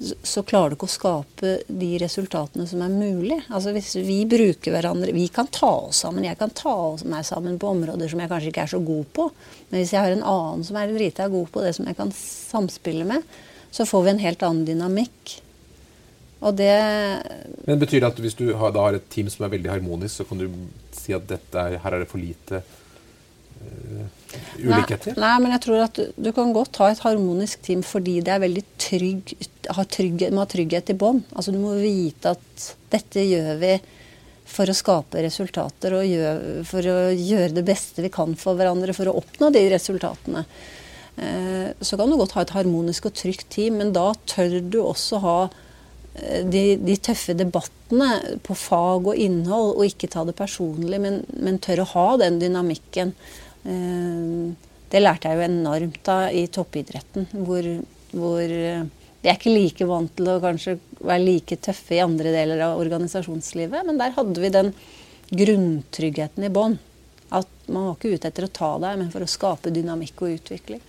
så 0.00 0.42
klarer 0.46 0.72
du 0.72 0.78
ikke 0.78 0.88
å 0.88 0.92
skape 0.94 1.50
de 1.68 1.90
resultatene 2.00 2.64
som 2.68 2.80
er 2.84 2.92
mulig. 2.92 3.36
Altså 3.52 3.74
Hvis 3.76 3.92
vi 4.00 4.22
bruker 4.28 4.72
hverandre 4.72 5.12
Vi 5.12 5.26
kan 5.32 5.50
ta 5.52 5.70
oss 5.90 6.00
sammen. 6.06 6.24
Jeg 6.24 6.38
kan 6.40 6.52
ta 6.56 6.74
meg 7.04 7.26
sammen 7.28 7.58
på 7.60 7.68
områder 7.74 8.08
som 8.08 8.22
jeg 8.22 8.32
kanskje 8.32 8.52
ikke 8.52 8.64
er 8.64 8.72
så 8.72 8.80
god 8.84 9.10
på. 9.16 9.28
Men 9.68 9.82
hvis 9.82 9.92
jeg 9.92 10.00
har 10.00 10.16
en 10.16 10.26
annen 10.32 10.64
som 10.64 10.78
er 10.80 10.94
drita 10.94 11.28
god 11.28 11.52
på 11.52 11.64
det 11.64 11.74
som 11.76 11.88
jeg 11.90 11.98
kan 12.00 12.12
samspille 12.16 13.04
med, 13.08 13.26
så 13.70 13.86
får 13.86 14.06
vi 14.06 14.12
en 14.14 14.24
helt 14.24 14.46
annen 14.46 14.64
dynamikk. 14.66 15.36
Og 16.40 16.56
det 16.56 16.72
Men 17.66 17.80
Betyr 17.80 18.00
det 18.00 18.10
at 18.14 18.20
hvis 18.24 18.36
du 18.38 18.46
har, 18.56 18.72
har 18.72 18.96
et 18.96 19.08
team 19.12 19.28
som 19.32 19.44
er 19.44 19.54
veldig 19.56 19.72
harmonisk, 19.74 20.20
så 20.20 20.28
kan 20.28 20.40
du 20.40 20.46
si 20.96 21.14
at 21.16 21.30
er, 21.30 21.76
her 21.82 21.96
er 21.96 22.02
det 22.02 22.08
for 22.10 22.20
lite 22.20 22.62
uh, 22.62 24.06
ulikheter? 24.56 25.12
Nei, 25.16 25.20
nei, 25.26 25.36
men 25.44 25.54
jeg 25.56 25.64
tror 25.66 25.84
at 25.84 26.00
du, 26.16 26.30
kan 26.36 26.54
godt 26.56 26.80
ha 26.80 26.90
et 26.92 27.04
harmonisk 27.04 27.62
team 27.66 27.84
fordi 27.86 28.18
det 28.24 28.34
er 28.34 28.44
veldig 28.46 28.64
trygg, 28.80 29.34
har 29.68 29.88
trygghet, 29.92 30.34
må 30.34 30.46
ha 30.46 30.50
trygghet 30.50 30.94
i 30.94 30.98
bånd. 31.04 31.26
Altså, 31.34 31.52
du 31.52 31.60
må 31.60 31.76
vite 31.80 32.34
at 32.36 32.68
dette 32.92 33.26
gjør 33.26 33.56
vi 33.60 33.74
for 34.50 34.66
å 34.66 34.74
skape 34.74 35.22
resultater 35.22 35.94
og 35.94 36.08
gjør, 36.08 36.44
for 36.66 36.86
å 36.90 36.98
gjøre 37.14 37.54
det 37.60 37.66
beste 37.68 38.02
vi 38.02 38.10
kan 38.12 38.32
for 38.38 38.58
hverandre 38.58 38.96
for 38.96 39.10
å 39.10 39.18
oppnå 39.20 39.52
de 39.54 39.62
resultatene. 39.70 40.42
Eh, 41.20 41.68
så 41.80 41.98
kan 42.00 42.10
du 42.10 42.16
godt 42.18 42.34
ha 42.34 42.42
et 42.42 42.54
harmonisk 42.56 43.06
og 43.10 43.16
trygt 43.18 43.50
team, 43.54 43.78
men 43.78 43.92
da 43.94 44.10
tør 44.30 44.58
du 44.64 44.80
også 44.82 45.20
ha 45.22 45.36
de, 46.14 46.64
de, 46.80 46.96
tøffe 46.98 47.36
debattene 47.38 48.38
på 48.46 48.56
fag 48.58 49.12
og 49.12 49.18
innhold, 49.18 49.76
og 49.76 49.86
ikke 49.86 50.10
ta 50.10 50.24
det 50.26 50.36
personlig, 50.38 51.00
men, 51.02 51.22
men 51.38 51.60
tør 51.62 51.84
å 51.84 51.90
ha 51.94 52.06
den 52.24 52.40
dynamikken. 52.42 53.14
Eh, 53.64 54.70
det 54.90 55.04
lærte 55.04 55.30
jeg 55.30 55.38
jo 55.38 55.46
enormt 55.46 56.10
av 56.10 56.34
i 56.34 56.48
toppidretten, 56.50 57.28
hvor, 57.46 57.66
hvor 58.10 58.54
vi 59.20 59.28
er 59.28 59.36
ikke 59.36 59.52
like 59.52 59.86
vant 59.86 60.12
til 60.16 60.30
å 60.32 60.40
kanskje 60.42 60.78
være 60.98 61.22
like 61.22 61.58
tøffe 61.62 61.96
i 61.96 62.02
andre 62.02 62.32
deler 62.34 62.62
av 62.64 62.80
organisasjonslivet, 62.80 63.84
men 63.86 64.00
der 64.00 64.14
hadde 64.16 64.42
vi 64.42 64.52
den 64.54 64.72
grunntryggheten 65.30 66.46
i 66.46 66.52
bånn. 66.52 66.78
At 67.30 67.48
man 67.70 67.86
var 67.86 67.98
ikke 67.98 68.16
ute 68.16 68.30
etter 68.30 68.48
å 68.48 68.54
ta 68.54 68.70
deg, 68.82 68.96
men 68.98 69.12
for 69.12 69.22
å 69.22 69.30
skape 69.30 69.70
dynamikk 69.74 70.24
og 70.24 70.38
utvikling. 70.40 70.82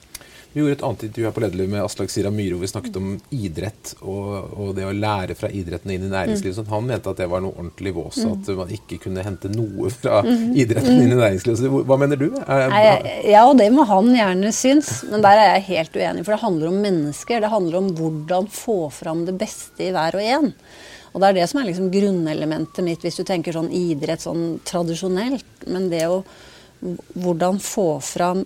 Vi 0.54 0.60
gjorde 0.60 0.74
et 0.74 0.82
annet 0.84 1.04
intervju 1.08 1.26
her 1.28 1.32
på 1.32 1.42
Lederliv 1.46 1.70
med 1.72 1.84
Aslak 1.86 2.12
Sira 2.12 2.32
Myhre 2.34 2.58
hvor 2.58 2.66
vi 2.66 2.70
snakket 2.72 2.98
om 3.00 3.12
idrett 3.32 3.94
og, 4.02 4.50
og, 4.52 4.74
det 4.76 4.84
å 4.84 4.92
lære 4.92 5.38
fra 5.40 5.48
idretten 5.48 5.94
inn 5.96 6.10
i 6.10 6.12
næringslivet. 6.12 6.60
Mm. 6.66 6.72
Han 6.74 6.90
mente 6.90 7.14
at 7.14 7.22
det 7.22 7.28
var 7.32 7.44
noe 7.46 7.56
ordentlig 7.56 7.94
vås, 7.96 8.20
mm. 8.20 8.34
at 8.34 8.52
man 8.60 8.74
ikke 8.76 9.00
kunne 9.06 9.24
hente 9.24 9.52
noe 9.54 9.94
fra 9.96 10.20
mm. 10.28 10.44
idretten 10.60 11.00
inn 11.06 11.16
i 11.16 11.22
næringslivet. 11.22 11.62
Så 11.62 11.84
hva 11.88 12.00
mener 12.04 12.20
du? 12.20 12.28
Er, 12.44 13.08
ja, 13.32 13.46
og 13.48 13.56
det 13.64 13.70
må 13.72 13.88
han 13.88 14.12
gjerne 14.18 14.52
synes, 14.56 14.92
men 15.08 15.24
der 15.24 15.40
er 15.40 15.54
jeg 15.54 15.68
helt 15.72 15.96
uenig. 15.96 16.28
For 16.28 16.36
det 16.36 16.44
handler 16.44 16.74
om 16.74 16.84
mennesker. 16.84 17.40
Det 17.40 17.56
handler 17.56 17.80
om 17.80 17.92
hvordan 18.02 18.52
få 18.52 18.80
fram 18.92 19.26
det 19.30 19.40
beste 19.40 19.88
i 19.88 19.94
hver 19.96 20.20
og 20.20 20.32
en. 20.36 20.56
Og 21.12 21.20
det 21.24 21.30
er 21.30 21.42
det 21.42 21.50
som 21.52 21.62
er 21.62 21.72
liksom 21.72 21.92
grunnelementet 21.92 22.84
mitt 22.84 23.04
hvis 23.08 23.20
du 23.20 23.28
tenker 23.28 23.56
sånn 23.56 23.72
idrett 23.72 24.24
sånn 24.24 24.58
tradisjonelt. 24.68 25.70
Men 25.72 25.88
det 25.92 26.10
å 26.12 26.24
hvordan 27.14 27.60
få 27.64 27.94
fram 28.04 28.44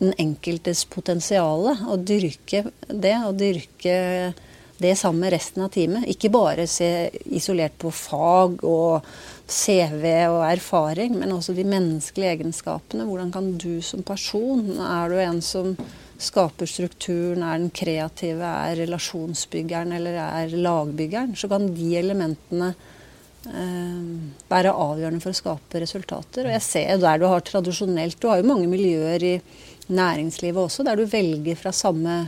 den 0.00 0.12
enkeltes 0.20 0.84
potensial. 0.90 1.70
Og 1.88 2.04
dyrke 2.06 2.66
det, 2.88 3.16
og 3.24 3.38
dyrke 3.40 3.96
det 4.78 4.96
sammen 4.96 5.24
med 5.24 5.32
resten 5.32 5.64
av 5.64 5.72
teamet. 5.72 6.06
Ikke 6.12 6.32
bare 6.32 6.66
se 6.68 7.08
isolert 7.32 7.76
på 7.80 7.92
fag 7.94 8.64
og 8.66 9.06
CV 9.48 10.04
og 10.28 10.42
erfaring, 10.48 11.14
men 11.20 11.32
også 11.32 11.54
de 11.56 11.64
menneskelige 11.66 12.34
egenskapene. 12.36 13.06
Hvordan 13.08 13.32
kan 13.32 13.54
du 13.56 13.80
som 13.82 14.02
person 14.02 14.76
Er 14.76 15.08
du 15.08 15.16
en 15.20 15.40
som 15.40 15.76
skaper 16.18 16.66
strukturen, 16.66 17.42
er 17.42 17.58
den 17.58 17.70
kreative, 17.70 18.44
er 18.44 18.76
relasjonsbyggeren 18.82 19.92
eller 19.92 20.18
er 20.24 20.56
lagbyggeren? 20.56 21.36
Så 21.36 21.48
kan 21.48 21.68
de 21.74 21.88
elementene 21.96 22.74
eh, 23.48 24.02
være 24.50 24.74
avgjørende 24.74 25.22
for 25.24 25.32
å 25.32 25.40
skape 25.40 25.80
resultater. 25.80 26.48
Og 26.48 26.56
jeg 26.56 26.66
ser 26.66 27.00
der 27.00 27.22
du 27.22 27.28
har 27.30 27.40
tradisjonelt 27.40 28.20
Du 28.20 28.28
har 28.28 28.42
jo 28.42 28.50
mange 28.50 28.68
miljøer 28.68 29.24
i 29.24 29.36
næringslivet 29.92 30.60
også, 30.60 30.84
der 30.86 30.98
du 30.98 31.06
velger 31.10 31.58
fra 31.58 31.72
samme 31.74 32.26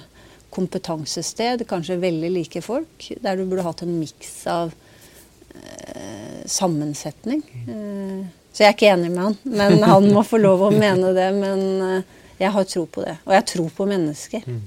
kompetansested, 0.55 1.67
kanskje 1.69 1.99
veldig 2.01 2.31
like 2.33 2.63
folk. 2.65 3.11
Der 3.23 3.37
du 3.37 3.45
burde 3.49 3.67
hatt 3.67 3.83
en 3.85 3.99
miks 4.01 4.33
av 4.51 4.73
eh, 5.55 6.41
sammensetning. 6.49 7.43
Eh, 7.69 8.25
så 8.53 8.65
jeg 8.65 8.71
er 8.71 8.77
ikke 8.77 8.91
enig 8.95 9.13
med 9.13 9.23
han, 9.27 9.37
men 9.45 9.85
han 9.93 10.09
må 10.15 10.25
få 10.27 10.41
lov 10.41 10.69
å 10.69 10.73
mene 10.75 11.13
det. 11.17 11.29
Men 11.37 11.65
eh, 11.85 12.17
jeg 12.41 12.55
har 12.55 12.69
tro 12.71 12.87
på 12.87 13.05
det. 13.05 13.19
Og 13.27 13.37
jeg 13.37 13.49
tror 13.53 13.71
på 13.77 13.89
mennesker. 13.91 14.45
Mm. 14.47 14.61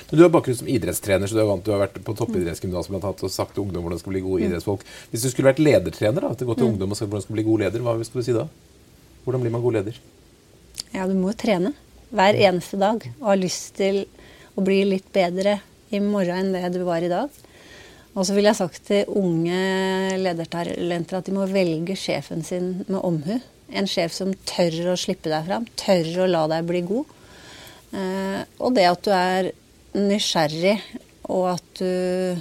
Men 0.00 0.18
Du 0.18 0.22
har 0.24 0.32
bakgrunn 0.32 0.58
som 0.58 0.70
idrettstrener, 0.70 1.30
så 1.30 1.36
du, 1.36 1.42
vant, 1.46 1.62
du 1.64 1.70
har 1.74 1.82
vært 1.82 2.00
på 2.06 2.14
toppidrettsgymnas 2.18 2.90
og 2.90 3.30
sagt 3.30 3.54
til 3.54 3.66
ungdom 3.66 3.84
hvordan 3.84 3.98
de 3.98 4.02
skal 4.02 4.14
bli 4.14 4.24
gode 4.24 4.42
mm. 4.42 4.48
idrettsfolk. 4.48 4.82
Hvis 5.12 5.26
du 5.26 5.30
skulle 5.30 5.50
vært 5.52 5.62
ledertrener, 5.62 6.26
da, 6.26 6.32
til 6.34 6.48
å 6.48 6.50
gå 6.50 6.58
til 6.58 6.66
mm. 6.66 6.72
ungdom 6.74 6.94
og 6.94 6.98
sagt 6.98 7.10
hvordan 7.10 7.22
de 7.22 7.28
skal 7.28 7.38
bli 7.38 7.46
god 7.46 7.64
leder, 7.66 7.84
hva 7.84 7.94
skulle 8.06 8.24
du 8.24 8.30
si 8.30 8.36
da? 8.36 8.48
Hvordan 9.26 9.44
blir 9.44 9.54
man 9.54 9.62
god 9.62 9.78
leder? 9.78 10.00
Ja, 10.90 11.06
du 11.06 11.14
må 11.14 11.30
jo 11.30 11.38
trene 11.38 11.74
hver 12.10 12.38
eneste 12.38 12.78
dag 12.80 13.04
og 13.20 13.28
har 13.32 13.40
lyst 13.40 13.76
til 13.78 14.02
å 14.58 14.64
bli 14.66 14.82
litt 14.88 15.08
bedre 15.14 15.60
i 15.94 16.00
morgen 16.02 16.50
enn 16.50 16.52
det 16.54 16.74
du 16.74 16.84
var 16.86 17.04
i 17.04 17.10
dag. 17.10 17.30
Og 18.18 18.26
så 18.26 18.34
ville 18.34 18.50
jeg 18.50 18.58
sagt 18.58 18.82
til 18.88 19.10
unge 19.18 19.60
ledertalenter 20.18 21.20
at 21.20 21.28
de 21.28 21.34
må 21.34 21.46
velge 21.50 21.94
sjefen 21.98 22.42
sin 22.46 22.72
med 22.88 22.98
omhu. 22.98 23.38
En 23.70 23.86
sjef 23.86 24.14
som 24.14 24.32
tør 24.50 24.92
å 24.92 24.98
slippe 24.98 25.30
deg 25.30 25.46
fram, 25.46 25.66
tør 25.78 26.24
å 26.24 26.30
la 26.30 26.44
deg 26.50 26.66
bli 26.66 26.82
god. 26.88 27.12
Eh, 27.94 28.40
og 28.58 28.74
det 28.74 28.86
at 28.90 29.06
du 29.06 29.12
er 29.14 29.50
nysgjerrig, 29.94 30.76
og 31.30 31.52
at 31.52 31.70
du 31.78 32.40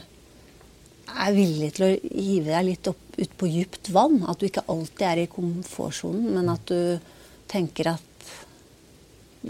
er 1.10 1.36
villig 1.36 1.72
til 1.78 1.86
å 1.86 1.94
hive 1.94 2.50
deg 2.50 2.66
litt 2.66 2.90
opp 2.90 3.20
ut 3.20 3.38
på 3.38 3.50
dypt 3.54 3.92
vann. 3.94 4.24
At 4.26 4.42
du 4.42 4.50
ikke 4.50 4.66
alltid 4.66 5.06
er 5.06 5.24
i 5.24 5.30
komfortsonen, 5.30 6.34
men 6.34 6.50
at 6.54 6.66
du 6.70 7.14
tenker 7.50 7.94
at 7.94 8.09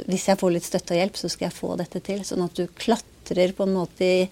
hvis 0.07 0.27
jeg 0.29 0.39
får 0.39 0.53
litt 0.55 0.67
støtte 0.67 0.95
og 0.95 1.01
hjelp, 1.01 1.19
så 1.19 1.29
skal 1.31 1.47
jeg 1.49 1.57
få 1.57 1.73
dette 1.79 2.01
til. 2.05 2.23
Sånn 2.27 2.45
at 2.45 2.55
du 2.57 2.65
klatrer 2.79 3.53
på 3.55 3.65
en 3.67 3.75
måte 3.75 4.05
i 4.05 4.29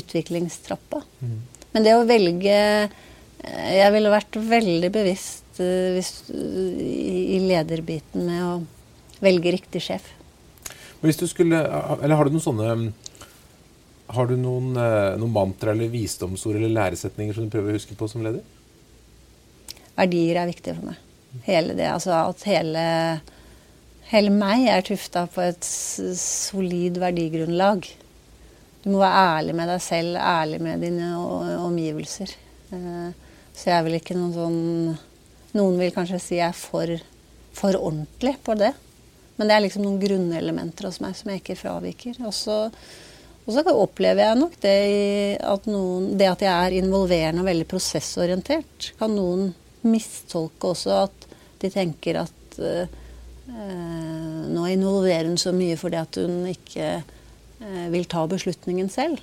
utviklingstrappa. 0.00 1.02
Mm. 1.20 1.38
Men 1.74 1.86
det 1.86 1.94
å 1.94 2.06
velge 2.06 2.56
eh, 2.56 3.70
Jeg 3.78 3.92
ville 3.94 4.12
vært 4.12 4.36
veldig 4.36 4.90
bevisst 4.94 5.60
uh, 5.62 5.94
hvis, 5.94 6.10
i 6.30 7.38
lederbiten 7.44 8.26
med 8.26 8.46
å 8.46 8.54
velge 9.22 9.54
riktig 9.54 9.84
sjef. 9.84 10.08
Hvis 11.00 11.20
du 11.20 11.26
skulle, 11.30 11.62
eller 12.00 12.18
Har 12.18 12.26
du 12.26 12.36
noen 12.36 12.48
sånne 12.48 12.74
har 14.10 14.26
du 14.26 14.32
noen, 14.34 14.72
noen 14.74 15.30
mantra 15.30 15.70
eller 15.70 15.86
visdomsord 15.86 16.56
eller 16.58 16.72
læresetninger 16.74 17.36
som 17.36 17.44
du 17.46 17.52
prøver 17.52 17.70
å 17.70 17.78
huske 17.78 17.94
på 17.94 18.08
som 18.10 18.24
leder? 18.26 18.42
Verdier 19.94 20.40
er 20.40 20.48
viktig 20.50 20.74
for 20.74 20.88
meg. 20.90 21.04
Hele 21.46 21.76
det, 21.78 21.86
altså 21.86 22.16
At 22.24 22.42
hele 22.48 22.82
Hele 24.10 24.32
meg 24.34 24.66
er 24.66 24.82
tufta 24.82 25.26
på 25.30 25.42
et 25.44 25.66
solid 25.66 26.98
verdigrunnlag. 26.98 27.86
Du 28.82 28.88
må 28.90 29.02
være 29.02 29.20
ærlig 29.36 29.54
med 29.54 29.70
deg 29.70 29.82
selv, 29.84 30.16
ærlig 30.18 30.58
med 30.64 30.82
dine 30.82 31.12
omgivelser. 31.60 32.32
Eh, 32.74 33.12
så 33.54 33.68
jeg 33.68 33.76
er 33.76 33.86
vel 33.86 33.98
ikke 34.00 34.18
noen 34.18 34.34
sånn 34.34 34.60
Noen 35.50 35.80
vil 35.80 35.90
kanskje 35.90 36.20
si 36.22 36.36
jeg 36.36 36.46
er 36.46 36.54
for, 36.54 36.90
for 37.58 37.74
ordentlig 37.74 38.36
på 38.46 38.54
det. 38.54 38.68
Men 39.34 39.48
det 39.50 39.54
er 39.56 39.64
liksom 39.64 39.82
noen 39.82 39.96
grunnelementer 39.98 40.86
hos 40.86 41.00
meg 41.02 41.16
som 41.18 41.32
jeg 41.32 41.40
ikke 41.40 41.56
fraviker. 41.58 42.20
Og 42.22 42.30
så, 42.36 42.58
opplever 43.72 44.28
jeg 44.28 44.38
nok 44.38 44.54
det 44.62 44.76
at, 45.42 45.66
noen, 45.66 46.12
det 46.20 46.28
at 46.30 46.44
jeg 46.46 46.52
er 46.54 46.76
involverende 46.78 47.42
og 47.42 47.50
veldig 47.50 47.66
prosessorientert, 47.66 48.92
kan 49.00 49.10
noen 49.18 49.48
mistolke 49.82 50.70
også 50.70 51.00
at 51.00 51.26
de 51.64 51.72
tenker 51.74 52.22
at 52.22 52.36
Eh, 52.60 52.88
nå 53.50 54.66
involverer 54.70 55.28
hun 55.28 55.40
så 55.40 55.52
mye 55.54 55.78
fordi 55.80 55.98
at 56.00 56.18
hun 56.20 56.44
ikke 56.50 56.88
eh, 57.00 57.86
vil 57.92 58.06
ta 58.10 58.24
beslutningen 58.30 58.90
selv. 58.92 59.20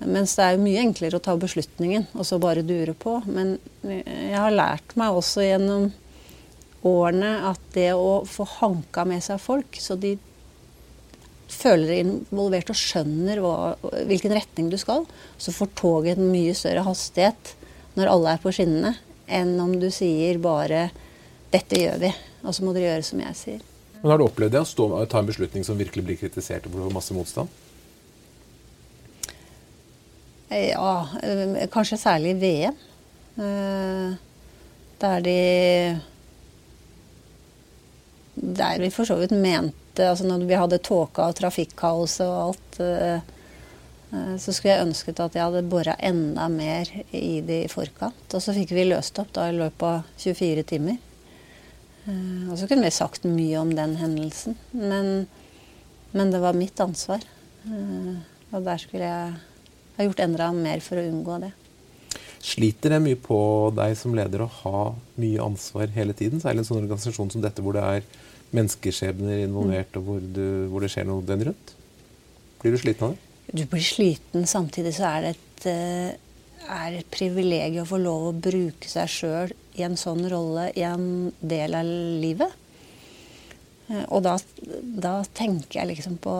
Mens 0.00 0.32
det 0.36 0.44
er 0.44 0.54
jo 0.56 0.64
mye 0.64 0.80
enklere 0.80 1.18
å 1.18 1.24
ta 1.24 1.34
beslutningen 1.36 2.06
og 2.14 2.24
så 2.24 2.38
bare 2.40 2.64
dure 2.64 2.94
på. 2.96 3.18
Men 3.28 3.58
jeg 3.84 4.36
har 4.36 4.54
lært 4.54 4.94
meg 5.00 5.16
også 5.16 5.44
gjennom 5.44 5.90
årene 6.86 7.34
at 7.50 7.60
det 7.74 7.90
å 7.92 8.22
få 8.28 8.46
hanka 8.56 9.04
med 9.08 9.20
seg 9.24 9.42
folk, 9.42 9.76
så 9.76 9.98
de 10.00 10.14
føler 11.50 11.98
involvert 12.00 12.70
og 12.72 12.78
skjønner 12.78 13.42
hva, 13.42 13.74
hvilken 14.08 14.32
retning 14.32 14.70
du 14.72 14.78
skal, 14.80 15.04
så 15.36 15.52
får 15.52 15.74
toget 15.76 16.20
en 16.20 16.30
mye 16.32 16.54
større 16.56 16.86
hastighet 16.86 17.54
når 17.98 18.12
alle 18.12 18.34
er 18.34 18.42
på 18.42 18.54
skinnene, 18.54 18.94
enn 19.26 19.52
om 19.60 19.74
du 19.82 19.90
sier 19.92 20.38
bare 20.42 20.88
'dette 21.50 21.82
gjør 21.82 21.98
vi', 22.06 22.14
og 22.42 22.54
så 22.54 22.64
må 22.64 22.74
dere 22.76 22.94
gjøre 22.94 23.06
som 23.06 23.22
jeg 23.22 23.38
sier. 23.38 23.66
Men 24.00 24.12
Har 24.12 24.20
du 24.20 24.24
opplevd 24.24 24.54
det, 24.54 24.62
å 24.64 24.68
stå, 24.68 24.86
ta 25.12 25.20
en 25.20 25.28
beslutning 25.28 25.66
som 25.66 25.78
virkelig 25.78 26.04
blir 26.06 26.20
kritisert 26.20 26.66
og 26.68 26.76
får 26.76 26.94
masse 26.94 27.16
motstand? 27.16 27.50
Ja, 30.50 31.08
eh, 31.22 31.68
kanskje 31.70 32.00
særlig 32.00 32.30
i 32.34 32.40
VM. 32.40 32.78
Eh, 33.38 34.14
der 35.00 35.20
de 35.20 36.00
Der 38.34 38.78
vi 38.78 38.90
for 38.90 39.04
så 39.04 39.16
vidt 39.16 39.30
mente 39.30 40.08
altså 40.08 40.24
Når 40.24 40.46
vi 40.46 40.54
hadde 40.54 40.78
tåka 40.78 41.28
og 41.28 41.36
trafikkaos 41.36 42.20
og 42.20 42.34
alt, 42.46 42.80
eh, 42.80 43.20
så 44.10 44.52
skulle 44.52 44.74
jeg 44.74 44.86
ønsket 44.86 45.20
at 45.20 45.34
jeg 45.34 45.44
hadde 45.44 45.68
bora 45.70 45.94
enda 45.98 46.48
mer 46.48 46.88
i 47.12 47.40
det 47.40 47.64
i 47.64 47.68
forkant. 47.68 48.34
Og 48.34 48.42
så 48.42 48.54
fikk 48.56 48.72
vi 48.74 48.88
løst 48.88 49.18
opp 49.18 49.32
da 49.32 49.48
i 49.50 49.54
løpet 49.54 49.82
av 49.82 50.02
24 50.18 50.62
timer. 50.62 50.96
Og 52.08 52.56
så 52.58 52.66
kunne 52.66 52.86
vi 52.86 52.94
sagt 52.94 53.26
mye 53.28 53.60
om 53.60 53.74
den 53.76 53.96
hendelsen. 54.00 54.56
Men, 54.72 55.26
men 56.16 56.32
det 56.32 56.40
var 56.42 56.56
mitt 56.56 56.80
ansvar. 56.80 57.24
Og 58.50 58.64
der 58.66 58.80
skulle 58.82 59.06
jeg 59.06 59.34
ha 59.96 60.06
gjort 60.06 60.22
enda 60.24 60.50
mer 60.56 60.82
for 60.84 61.00
å 61.00 61.06
unngå 61.06 61.40
det. 61.44 61.52
Sliter 62.40 62.94
det 62.94 63.02
mye 63.04 63.18
på 63.20 63.38
deg 63.76 63.94
som 64.00 64.14
leder 64.16 64.46
å 64.46 64.52
ha 64.62 64.84
mye 65.20 65.44
ansvar 65.44 65.92
hele 65.92 66.16
tiden? 66.16 66.40
Særlig 66.40 66.64
en 66.64 66.70
sånn 66.70 66.80
organisasjon 66.80 67.34
som 67.34 67.44
dette 67.44 67.62
hvor 67.62 67.76
det 67.76 67.84
er 67.84 68.06
menneskeskjebner 68.56 69.44
involvert, 69.44 69.94
og 70.00 70.06
hvor, 70.06 70.22
du, 70.24 70.44
hvor, 70.72 70.82
det 70.82 70.90
skjer 70.90 71.06
noe 71.06 71.22
den 71.26 71.44
rundt? 71.50 71.74
Blir 72.62 72.74
du 72.74 72.80
sliten 72.80 73.10
av 73.10 73.12
det? 73.14 73.28
Du 73.60 73.62
blir 73.68 73.84
sliten. 73.84 74.46
Samtidig 74.48 74.94
så 74.96 75.06
er 75.10 75.26
det 75.26 75.34
et, 75.36 75.66
eh, 75.70 76.70
er 76.80 76.96
et 76.98 77.10
privilegium 77.12 77.84
å 77.84 77.90
få 77.92 78.00
lov 78.00 78.30
å 78.30 78.34
bruke 78.48 78.90
seg 78.90 79.12
sjøl 79.12 79.54
i 79.78 79.84
en 79.86 79.96
sånn 79.98 80.24
rolle 80.30 80.70
i 80.74 80.84
en 80.86 81.30
del 81.40 81.76
av 81.78 81.86
livet. 82.22 82.56
Eh, 83.90 84.04
og 84.08 84.24
da, 84.26 84.36
da 85.06 85.20
tenker 85.36 85.82
jeg 85.82 85.92
liksom 85.94 86.18
på 86.22 86.36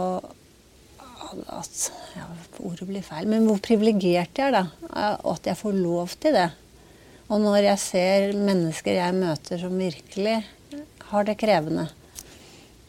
at 1.30 1.82
ja, 2.16 2.26
Ordet 2.60 2.88
blir 2.88 3.04
feil. 3.06 3.28
Men 3.30 3.46
hvor 3.46 3.60
privilegert 3.62 4.36
jeg 4.36 4.50
er, 4.50 4.56
da. 4.56 5.14
Og 5.22 5.36
at 5.36 5.46
jeg 5.52 5.60
får 5.60 5.78
lov 5.78 6.16
til 6.20 6.34
det. 6.36 6.48
Og 7.30 7.38
når 7.40 7.62
jeg 7.68 7.82
ser 7.84 8.34
mennesker 8.34 8.98
jeg 8.98 9.16
møter 9.16 9.60
som 9.62 9.78
virkelig 9.78 10.40
har 11.10 11.26
det 11.26 11.36
krevende, 11.38 11.86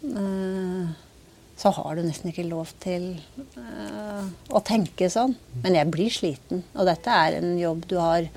eh, 0.09 0.91
så 1.61 1.69
har 1.77 1.95
du 1.95 2.01
nesten 2.03 2.31
ikke 2.31 2.47
lov 2.49 2.71
til 2.81 3.11
eh, 3.37 4.29
å 4.49 4.63
tenke 4.65 5.11
sånn. 5.13 5.35
Men 5.61 5.77
jeg 5.77 5.91
blir 5.93 6.13
sliten. 6.13 6.65
Og 6.73 6.89
dette 6.89 7.13
er 7.13 7.37
en 7.37 7.53
jobb 7.59 7.85
du 7.89 7.99
har 8.01 8.27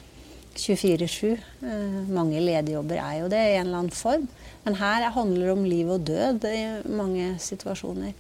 24-7. 0.55 1.35
Eh, 1.65 1.97
mange 2.15 2.41
lederjobber 2.43 3.01
er 3.01 3.21
jo 3.23 3.31
det 3.33 3.41
i 3.41 3.57
en 3.59 3.67
eller 3.67 3.83
annen 3.83 3.95
form. 3.95 4.27
Men 4.65 4.79
her 4.81 5.09
handler 5.15 5.49
det 5.49 5.55
om 5.55 5.65
liv 5.69 5.91
og 5.93 6.07
død 6.09 6.47
i 6.49 6.63
mange 6.97 7.35
situasjoner. 7.43 8.15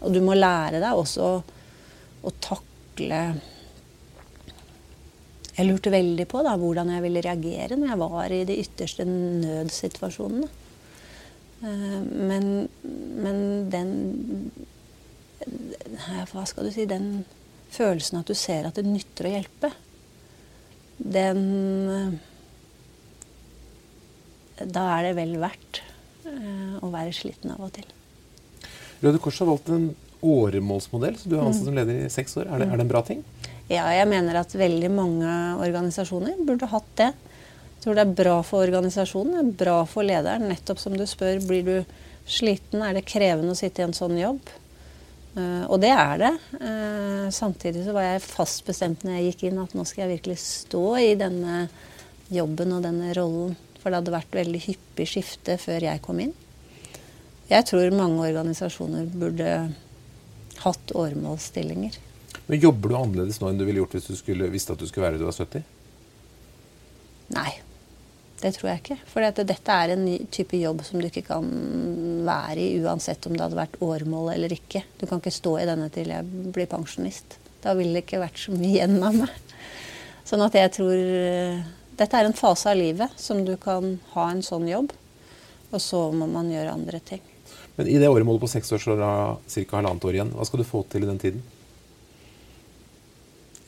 Og 0.00 0.14
du 0.14 0.20
må 0.24 0.36
lære 0.36 0.80
deg 0.80 0.96
også 0.96 1.30
å 2.20 2.32
takle 2.40 3.22
Jeg 5.56 5.66
lurte 5.66 5.92
veldig 5.92 6.24
på 6.28 6.40
da, 6.44 6.54
hvordan 6.56 6.88
jeg 6.94 7.02
ville 7.04 7.22
reagere 7.24 7.76
når 7.76 7.90
jeg 7.90 8.00
var 8.00 8.32
i 8.32 8.44
de 8.48 8.56
ytterste 8.62 9.04
nødsituasjonene. 9.08 10.48
Eh, 11.64 12.00
men, 12.30 12.46
men 13.24 13.42
den 13.72 13.92
Hva 16.30 16.46
skal 16.48 16.68
du 16.68 16.72
si 16.72 16.86
Den 16.88 17.26
følelsen 17.70 18.20
at 18.20 18.30
du 18.30 18.34
ser 18.34 18.66
at 18.68 18.78
det 18.78 18.86
nytter 18.88 19.28
å 19.28 19.34
hjelpe, 19.34 19.70
den 21.00 22.18
Da 24.60 24.84
er 24.98 25.08
det 25.08 25.16
vel 25.16 25.38
verdt 25.40 25.80
eh, 26.28 26.76
å 26.84 26.90
være 26.92 27.14
sliten 27.16 27.54
av 27.54 27.64
og 27.64 27.72
til. 27.78 27.88
Røde 29.00 29.20
Kors 29.22 29.38
har 29.40 29.48
valgt 29.48 29.70
en 29.72 29.90
åremålsmodell, 30.20 31.16
så 31.16 31.30
du 31.30 31.38
er 31.38 31.46
ansatt 31.46 31.64
som 31.70 31.76
leder 31.76 32.02
i 32.04 32.10
seks 32.12 32.36
år. 32.36 32.50
Er 32.50 32.60
det, 32.60 32.68
er 32.68 32.76
det, 32.76 32.84
en 32.84 32.92
bra 32.92 33.00
ting? 33.06 33.22
Ja, 33.70 33.86
jeg 33.94 34.08
mener 34.10 34.42
at 34.42 34.52
veldig 34.52 34.90
mange 34.92 35.34
organisasjoner 35.64 36.42
burde 36.44 36.68
hatt 36.68 36.90
det. 37.00 37.10
Jeg 37.78 37.84
tror 37.86 37.96
det 37.96 38.04
er 38.04 38.16
bra 38.18 38.34
for 38.44 38.66
organisasjonen, 38.66 39.38
det 39.38 39.40
er 39.40 39.58
bra 39.64 39.76
for 39.88 40.04
lederen. 40.04 40.50
Nettopp 40.50 40.82
som 40.82 40.96
du 40.98 41.06
spør, 41.08 41.40
blir 41.48 41.64
du 41.64 41.76
sliten, 42.28 42.84
er 42.84 42.98
det 42.98 43.06
krevende 43.08 43.54
å 43.54 43.58
sitte 43.58 43.80
i 43.80 43.86
en 43.86 43.96
sånn 43.96 44.18
jobb? 44.20 44.52
Uh, 45.36 45.64
og 45.70 45.78
det 45.82 45.92
er 45.94 46.16
det. 46.18 46.32
Uh, 46.58 47.26
samtidig 47.34 47.84
så 47.86 47.94
var 47.94 48.08
jeg 48.08 48.24
fast 48.24 48.64
bestemt 48.66 49.04
når 49.06 49.16
jeg 49.16 49.30
gikk 49.30 49.44
inn 49.48 49.60
at 49.62 49.74
nå 49.78 49.84
skal 49.86 50.04
jeg 50.04 50.16
virkelig 50.16 50.40
stå 50.42 50.84
i 50.98 51.12
denne 51.18 51.64
jobben 52.30 52.74
og 52.76 52.82
denne 52.86 53.14
rollen. 53.16 53.54
For 53.80 53.88
det 53.88 54.00
hadde 54.00 54.14
vært 54.14 54.40
veldig 54.42 54.62
hyppig 54.66 55.06
skifte 55.08 55.56
før 55.60 55.86
jeg 55.86 56.02
kom 56.04 56.20
inn. 56.24 56.34
Jeg 57.50 57.66
tror 57.66 57.96
mange 57.96 58.26
organisasjoner 58.28 59.08
burde 59.10 59.48
hatt 60.60 60.92
åremålsstillinger. 60.94 61.96
Men 62.50 62.62
Jobber 62.62 62.90
du 62.90 62.98
annerledes 62.98 63.40
nå 63.40 63.48
enn 63.50 63.58
du 63.58 63.64
ville 63.66 63.80
gjort 63.82 63.96
hvis 63.96 64.10
du 64.10 64.18
skulle, 64.18 64.50
visste 64.52 64.74
at 64.74 64.82
du 64.82 64.86
skulle 64.90 65.06
være 65.06 65.20
du 65.20 65.26
var 65.26 65.36
70? 65.38 65.62
Nei, 67.30 67.50
det 68.40 68.54
tror 68.56 68.70
jeg 68.70 68.80
ikke. 68.80 68.96
For 69.10 69.24
dette 69.24 69.74
er 69.74 69.92
en 69.94 70.04
ny 70.06 70.16
type 70.32 70.56
jobb 70.56 70.82
som 70.86 71.00
du 71.00 71.08
ikke 71.08 71.26
kan 71.28 71.46
være 72.26 72.62
i 72.62 72.80
uansett 72.80 73.26
om 73.28 73.36
det 73.36 73.44
hadde 73.44 73.58
vært 73.58 73.78
åremål 73.84 74.32
eller 74.34 74.54
ikke. 74.54 74.82
Du 75.00 75.06
kan 75.06 75.20
ikke 75.20 75.34
stå 75.34 75.56
i 75.60 75.68
denne 75.68 75.90
til 75.92 76.12
jeg 76.12 76.50
blir 76.54 76.70
pensjonist. 76.70 77.36
Da 77.60 77.74
ville 77.76 77.98
det 77.98 78.06
ikke 78.06 78.22
vært 78.22 78.40
så 78.40 78.54
mye 78.56 78.70
igjen 78.72 78.96
av 79.04 79.18
meg. 79.20 79.52
Sånn 80.28 80.44
at 80.44 80.56
jeg 80.56 80.72
tror 80.76 80.96
eh, 80.96 81.60
Dette 82.00 82.16
er 82.16 82.28
en 82.28 82.36
fase 82.36 82.70
av 82.70 82.78
livet 82.78 83.12
som 83.20 83.42
du 83.44 83.56
kan 83.60 83.98
ha 84.14 84.30
en 84.32 84.40
sånn 84.40 84.64
jobb, 84.70 84.94
og 85.68 85.82
så 85.84 86.06
må 86.16 86.24
man 86.30 86.48
gjøre 86.48 86.72
andre 86.72 87.00
ting. 87.04 87.20
Men 87.76 87.90
i 87.92 87.98
det 88.00 88.08
åremålet 88.08 88.40
på 88.40 88.48
seks 88.48 88.72
år 88.72 88.80
så 88.80 88.94
er 88.94 89.02
det 89.02 89.66
ca. 89.68 89.76
halvannet 89.76 90.06
år 90.08 90.16
igjen. 90.16 90.30
Hva 90.32 90.46
skal 90.48 90.62
du 90.62 90.68
få 90.68 90.80
til 90.88 91.04
i 91.04 91.10
den 91.10 91.20
tiden? 91.20 91.42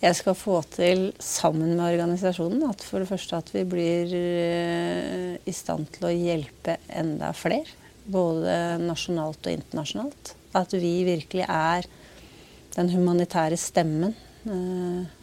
Jeg 0.02 0.18
skal 0.18 0.34
få 0.34 0.56
til, 0.66 1.12
sammen 1.22 1.76
med 1.76 1.84
organisasjonen, 1.92 2.64
at 2.66 2.82
for 2.82 2.98
det 2.98 3.06
første 3.06 3.38
at 3.38 3.52
vi 3.54 3.62
blir 3.70 4.14
eh, 4.18 5.36
i 5.46 5.54
stand 5.54 5.86
til 5.94 6.08
å 6.08 6.10
hjelpe 6.10 6.74
enda 6.90 7.30
flere. 7.38 7.70
Både 8.02 8.80
nasjonalt 8.82 9.46
og 9.46 9.54
internasjonalt. 9.54 10.32
At 10.58 10.74
vi 10.74 10.96
virkelig 11.06 11.46
er 11.46 11.86
den 12.74 12.90
humanitære 12.90 13.58
stemmen. 13.60 14.16
Eh, 14.42 15.18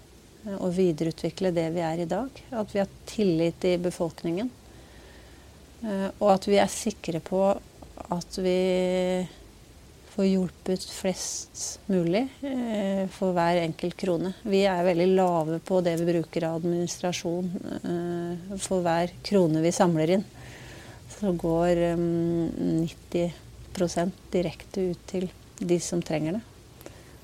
og 0.55 0.71
videreutvikle 0.71 1.51
det 1.51 1.67
vi 1.75 1.83
er 1.83 1.99
i 1.99 2.07
dag. 2.07 2.39
At 2.55 2.71
vi 2.71 2.79
har 2.79 2.95
tillit 3.09 3.67
i 3.67 3.75
befolkningen. 3.83 4.47
Eh, 5.83 6.07
og 6.21 6.29
at 6.37 6.47
vi 6.47 6.55
er 6.63 6.71
sikre 6.71 7.19
på 7.19 7.43
at 7.51 8.39
vi 8.39 8.59
får 10.19 10.27
hjulpet 10.27 10.83
flest 10.83 11.79
mulig 11.87 12.25
eh, 12.43 13.05
for 13.15 13.31
hver 13.31 13.61
enkelt 13.61 13.95
krone. 13.95 14.33
Vi 14.43 14.65
er 14.67 14.83
veldig 14.83 15.05
lave 15.15 15.59
på 15.63 15.79
det 15.85 15.93
vi 16.01 16.07
bruker 16.09 16.43
av 16.43 16.57
administrasjon 16.59 17.47
eh, 17.77 18.57
for 18.59 18.83
hver 18.83 19.13
krone 19.23 19.61
vi 19.63 19.71
samler 19.71 20.11
inn. 20.17 20.25
Så 21.13 21.31
går 21.39 21.83
eh, 21.93 22.01
90% 22.83 24.11
direkte 24.33 24.89
ut 24.89 25.05
til 25.07 25.29
de 25.55 25.77
som 25.79 26.03
trenger 26.03 26.35
det. 26.35 26.43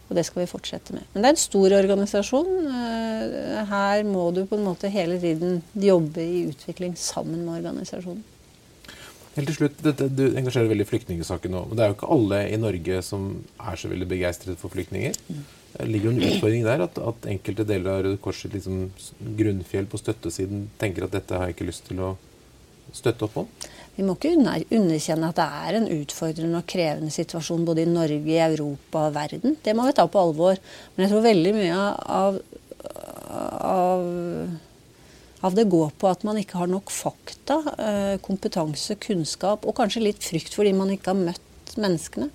Og 0.06 0.16
det 0.16 0.24
skal 0.30 0.46
vi 0.46 0.54
fortsette 0.54 0.96
med. 0.96 1.04
Men 1.12 1.26
det 1.26 1.28
er 1.28 1.36
en 1.36 1.42
stor 1.42 1.76
organisasjon. 1.82 2.54
Eh, 2.70 3.60
her 3.74 4.06
må 4.08 4.30
du 4.32 4.46
på 4.48 4.56
en 4.56 4.70
måte 4.70 4.94
hele 4.94 5.20
tiden 5.20 5.60
jobbe 5.76 6.24
i 6.24 6.46
utvikling 6.48 6.96
sammen 6.96 7.44
med 7.44 7.60
organisasjonen. 7.60 8.24
Helt 9.36 9.50
til 9.52 9.58
slutt, 9.58 9.82
dette, 9.84 10.08
Du 10.16 10.24
engasjerer 10.32 10.72
veldig 10.72 10.86
i 10.86 10.92
flyktningsaken 10.94 11.52
nå. 11.52 11.66
Men 11.68 11.78
det 11.78 11.84
er 11.84 11.92
jo 11.92 11.98
ikke 11.98 12.12
alle 12.16 12.42
i 12.48 12.60
Norge 12.62 13.02
som 13.04 13.28
er 13.60 13.80
så 13.80 13.92
veldig 13.92 14.08
begeistret 14.08 14.62
for 14.62 14.72
flyktninger. 14.72 15.18
Det 15.76 15.88
ligger 15.90 16.08
jo 16.08 16.14
en 16.16 16.30
utfordring 16.30 16.64
der 16.64 16.86
at, 16.86 17.00
at 17.12 17.28
enkelte 17.28 17.66
deler 17.68 17.92
av 17.92 18.06
Røde 18.06 18.20
Kors 18.24 18.46
liksom, 18.48 18.86
grunnfjell 19.36 19.90
på 19.92 20.00
støttesiden 20.00 20.70
tenker 20.80 21.08
at 21.08 21.18
dette 21.18 21.36
har 21.36 21.50
jeg 21.50 21.58
ikke 21.58 21.68
lyst 21.68 21.90
til 21.90 22.00
å 22.00 22.14
støtte 22.96 23.28
opp 23.28 23.42
om? 23.44 23.50
Vi 23.96 24.04
må 24.08 24.16
ikke 24.16 24.32
underkjenne 24.36 25.32
at 25.32 25.40
det 25.40 25.48
er 25.68 25.78
en 25.80 25.90
utfordrende 25.98 26.62
og 26.62 26.70
krevende 26.72 27.12
situasjon 27.12 27.66
både 27.68 27.84
i 27.84 27.92
Norge, 27.92 28.22
i 28.32 28.40
Europa 28.44 29.08
og 29.10 29.18
verden. 29.18 29.58
Det 29.64 29.76
må 29.76 29.88
vi 29.88 29.96
ta 29.96 30.08
på 30.08 30.22
alvor. 30.22 30.60
Men 30.96 31.06
jeg 31.06 31.14
tror 31.14 31.28
veldig 31.28 31.54
mye 31.56 31.82
av, 32.22 32.40
av 33.68 34.08
av 35.46 35.56
det 35.58 35.68
går 35.70 35.92
på 36.00 36.10
at 36.10 36.24
man 36.28 36.40
ikke 36.42 36.60
har 36.62 36.70
nok 36.72 36.92
fakta, 36.94 37.60
eh, 37.78 38.14
kompetanse, 38.26 38.98
kunnskap 39.02 39.66
og 39.66 39.76
kanskje 39.78 40.06
litt 40.08 40.24
frykt 40.26 40.56
fordi 40.58 40.74
man 40.76 40.94
ikke 40.94 41.14
har 41.14 41.20
møtt 41.20 41.76
menneskene. 41.78 42.30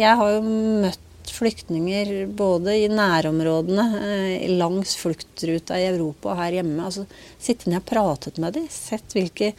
Jeg 0.00 0.16
har 0.20 0.34
jo 0.36 0.42
møtt 0.86 1.06
flyktninger 1.30 2.26
både 2.36 2.74
i 2.82 2.88
nærområdene, 2.90 3.86
eh, 4.00 4.48
langs 4.60 4.96
fluktruta 4.96 5.78
i 5.78 5.88
Europa 5.88 6.32
og 6.32 6.40
her 6.42 6.58
hjemme. 6.60 6.84
Altså, 6.84 7.06
Sittet 7.38 7.68
ned 7.68 7.82
og 7.82 7.86
pratet 7.86 8.38
med 8.38 8.54
dem, 8.54 8.68
sett 8.68 9.14
hvilke 9.14 9.54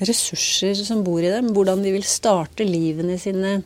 ressurser 0.00 0.74
som 0.84 1.04
bor 1.04 1.20
i 1.20 1.30
dem, 1.32 1.52
hvordan 1.54 1.82
de 1.82 1.92
vil 1.92 2.06
starte 2.06 2.64
livene 2.64 3.18
sine 3.20 3.60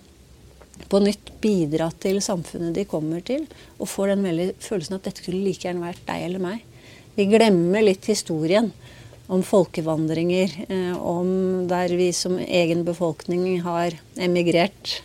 på 0.90 1.00
nytt, 1.02 1.30
bidra 1.44 1.90
til 2.00 2.22
samfunnet 2.24 2.74
de 2.74 2.86
kommer 2.88 3.20
til, 3.24 3.46
og 3.78 3.88
får 3.90 4.14
den 4.14 4.24
veldig 4.24 4.46
følelsen 4.64 4.96
at 4.96 5.04
dette 5.04 5.24
kunne 5.24 5.44
like 5.44 5.66
gjerne 5.66 5.84
vært 5.84 6.06
deg 6.08 6.24
eller 6.28 6.42
meg. 6.42 6.62
Vi 7.14 7.28
glemmer 7.30 7.84
litt 7.84 8.08
historien 8.10 8.72
om 9.30 9.42
folkevandringer, 9.46 10.50
eh, 10.68 10.96
om 10.98 11.68
der 11.70 11.94
vi 11.94 12.08
som 12.12 12.38
egen 12.38 12.82
befolkning 12.84 13.60
har 13.62 13.94
emigrert. 14.16 15.00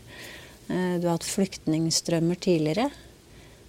Eh, 0.67 0.97
du 0.97 1.05
har 1.05 1.19
hatt 1.19 1.29
flyktningstrømmer 1.29 2.35
tidligere. 2.35 2.89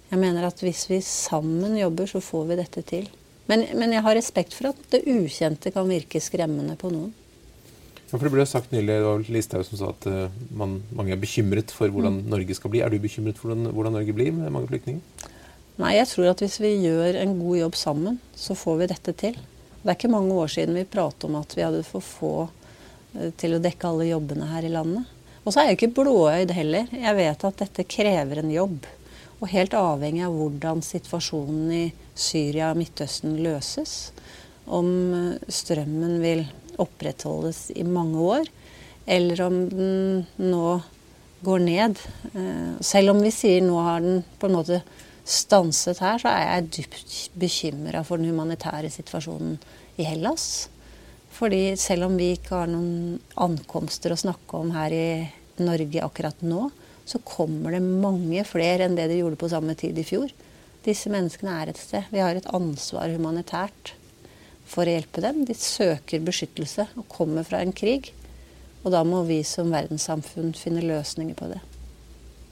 Jeg 0.09 0.19
mener 0.19 0.47
at 0.47 0.59
hvis 0.59 0.89
vi 0.89 0.99
sammen 1.05 1.77
jobber, 1.77 2.09
så 2.09 2.19
får 2.19 2.47
vi 2.49 2.59
dette 2.59 2.81
til. 2.81 3.05
Men, 3.45 3.67
men 3.77 3.93
jeg 3.93 4.03
har 4.03 4.17
respekt 4.17 4.55
for 4.57 4.71
at 4.71 4.81
det 4.91 5.05
ukjente 5.05 5.71
kan 5.71 5.87
virke 5.89 6.19
skremmende 6.19 6.75
på 6.79 6.91
noen. 6.91 7.13
Ja, 8.11 8.17
for 8.17 8.25
Det 8.25 8.33
ble 8.33 8.45
sagt 8.49 8.73
nylig, 8.73 8.89
det 8.91 9.05
var 9.05 9.21
Listhaug 9.31 9.63
som 9.67 9.79
sa 9.79 9.91
at 9.93 10.07
uh, 10.11 10.33
man, 10.51 10.81
mange 10.91 11.13
er 11.15 11.21
bekymret 11.21 11.71
for 11.71 11.87
hvordan 11.93 12.19
mm. 12.19 12.25
Norge 12.33 12.57
skal 12.57 12.73
bli. 12.73 12.81
Er 12.83 12.91
du 12.91 12.99
bekymret 12.99 13.39
for 13.39 13.51
hvordan, 13.51 13.71
hvordan, 13.71 13.95
Norge 13.95 14.15
blir 14.17 14.33
med 14.35 14.51
mange 14.51 14.67
flyktninger? 14.67 15.29
Nei, 15.79 15.95
jeg 15.95 16.09
tror 16.11 16.31
at 16.33 16.41
hvis 16.43 16.59
vi 16.61 16.73
gjør 16.83 17.17
en 17.21 17.37
god 17.39 17.57
jobb 17.61 17.77
sammen, 17.79 18.19
så 18.35 18.57
får 18.57 18.81
vi 18.81 18.89
dette 18.91 19.13
til. 19.17 19.37
Det 19.81 19.87
er 19.87 19.97
ikke 19.97 20.11
mange 20.11 20.35
år 20.37 20.51
siden 20.51 20.77
vi 20.77 20.87
pratet 20.89 21.25
om 21.29 21.37
at 21.39 21.55
vi 21.57 21.63
hadde 21.63 21.83
for 21.87 22.05
få 22.05 22.33
uh, 22.45 23.29
til 23.39 23.55
å 23.55 23.61
dekke 23.63 23.87
alle 23.89 24.11
jobbene 24.11 24.49
her 24.51 24.67
i 24.67 24.73
landet. 24.73 25.07
Og 25.41 25.53
så 25.53 25.61
er 25.61 25.71
jeg 25.71 25.79
ikke 25.79 25.95
blåøyd 26.03 26.51
heller. 26.53 26.91
Jeg 26.93 27.17
vet 27.17 27.45
at 27.47 27.63
dette 27.63 27.87
krever 27.89 28.43
en 28.43 28.53
jobb. 28.53 28.85
Og 29.41 29.49
helt 29.49 29.73
avhengig 29.73 30.21
av 30.27 30.35
hvordan 30.37 30.83
situasjonen 30.85 31.71
i 31.73 31.83
Syria 32.13 32.69
og 32.69 32.81
Midtøsten 32.81 33.39
løses. 33.41 34.11
Om 34.69 34.89
uh, 35.15 35.51
strømmen 35.51 36.19
vil 36.21 36.45
opprettholdes 36.81 37.69
i 37.77 37.83
mange 37.87 38.21
år, 38.21 38.49
eller 39.11 39.41
om 39.47 39.63
den 39.69 40.25
nå 40.37 40.81
går 41.41 41.63
ned. 41.65 41.99
Eh, 42.33 42.81
selv 42.85 43.15
om 43.15 43.21
vi 43.23 43.31
sier 43.33 43.63
nå 43.65 43.79
har 43.81 44.03
den 44.03 44.21
på 44.39 44.49
en 44.49 44.57
måte 44.59 44.81
stanset 45.27 46.01
her, 46.01 46.19
så 46.21 46.31
er 46.31 46.45
jeg 46.47 46.69
dypt 46.77 47.15
bekymra 47.39 48.03
for 48.07 48.21
den 48.21 48.31
humanitære 48.31 48.91
situasjonen 48.93 49.57
i 50.01 50.07
Hellas. 50.07 50.69
Fordi 51.31 51.75
selv 51.79 52.09
om 52.09 52.17
vi 52.19 52.33
ikke 52.35 52.57
har 52.59 52.69
noen 52.71 53.19
ankomster 53.39 54.13
å 54.13 54.19
snakke 54.19 54.59
om 54.59 54.73
her 54.75 54.93
i 54.93 55.07
Norge 55.61 56.03
akkurat 56.03 56.43
nå, 56.45 56.67
så 57.05 57.21
kommer 57.25 57.75
det 57.75 57.81
mange 57.81 58.43
flere 58.47 58.85
enn 58.85 58.97
det 58.97 59.07
de 59.11 59.19
gjorde 59.21 59.39
på 59.41 59.49
samme 59.51 59.75
tid 59.79 59.97
i 59.99 60.05
fjor. 60.05 60.31
Disse 60.85 61.11
menneskene 61.13 61.55
er 61.61 61.71
et 61.71 61.81
sted. 61.81 62.07
Vi 62.13 62.21
har 62.21 62.37
et 62.37 62.49
ansvar 62.55 63.11
humanitært 63.13 63.93
for 64.69 64.87
å 64.87 64.95
hjelpe 64.95 65.23
dem. 65.23 65.43
De 65.45 65.57
søker 65.57 66.23
beskyttelse 66.25 66.87
og 66.95 67.09
kommer 67.11 67.45
fra 67.47 67.61
en 67.61 67.75
krig. 67.75 68.13
Og 68.81 68.93
da 68.95 69.03
må 69.05 69.21
vi 69.27 69.41
som 69.45 69.69
verdenssamfunn 69.73 70.55
finne 70.57 70.85
løsninger 70.85 71.37
på 71.37 71.51
det. 71.51 71.61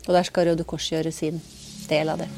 Og 0.06 0.14
der 0.14 0.28
skal 0.28 0.52
Røde 0.52 0.68
Kors 0.68 0.92
gjøre 0.92 1.14
sin 1.14 1.42
del 1.90 2.14
av 2.14 2.22
det. 2.22 2.30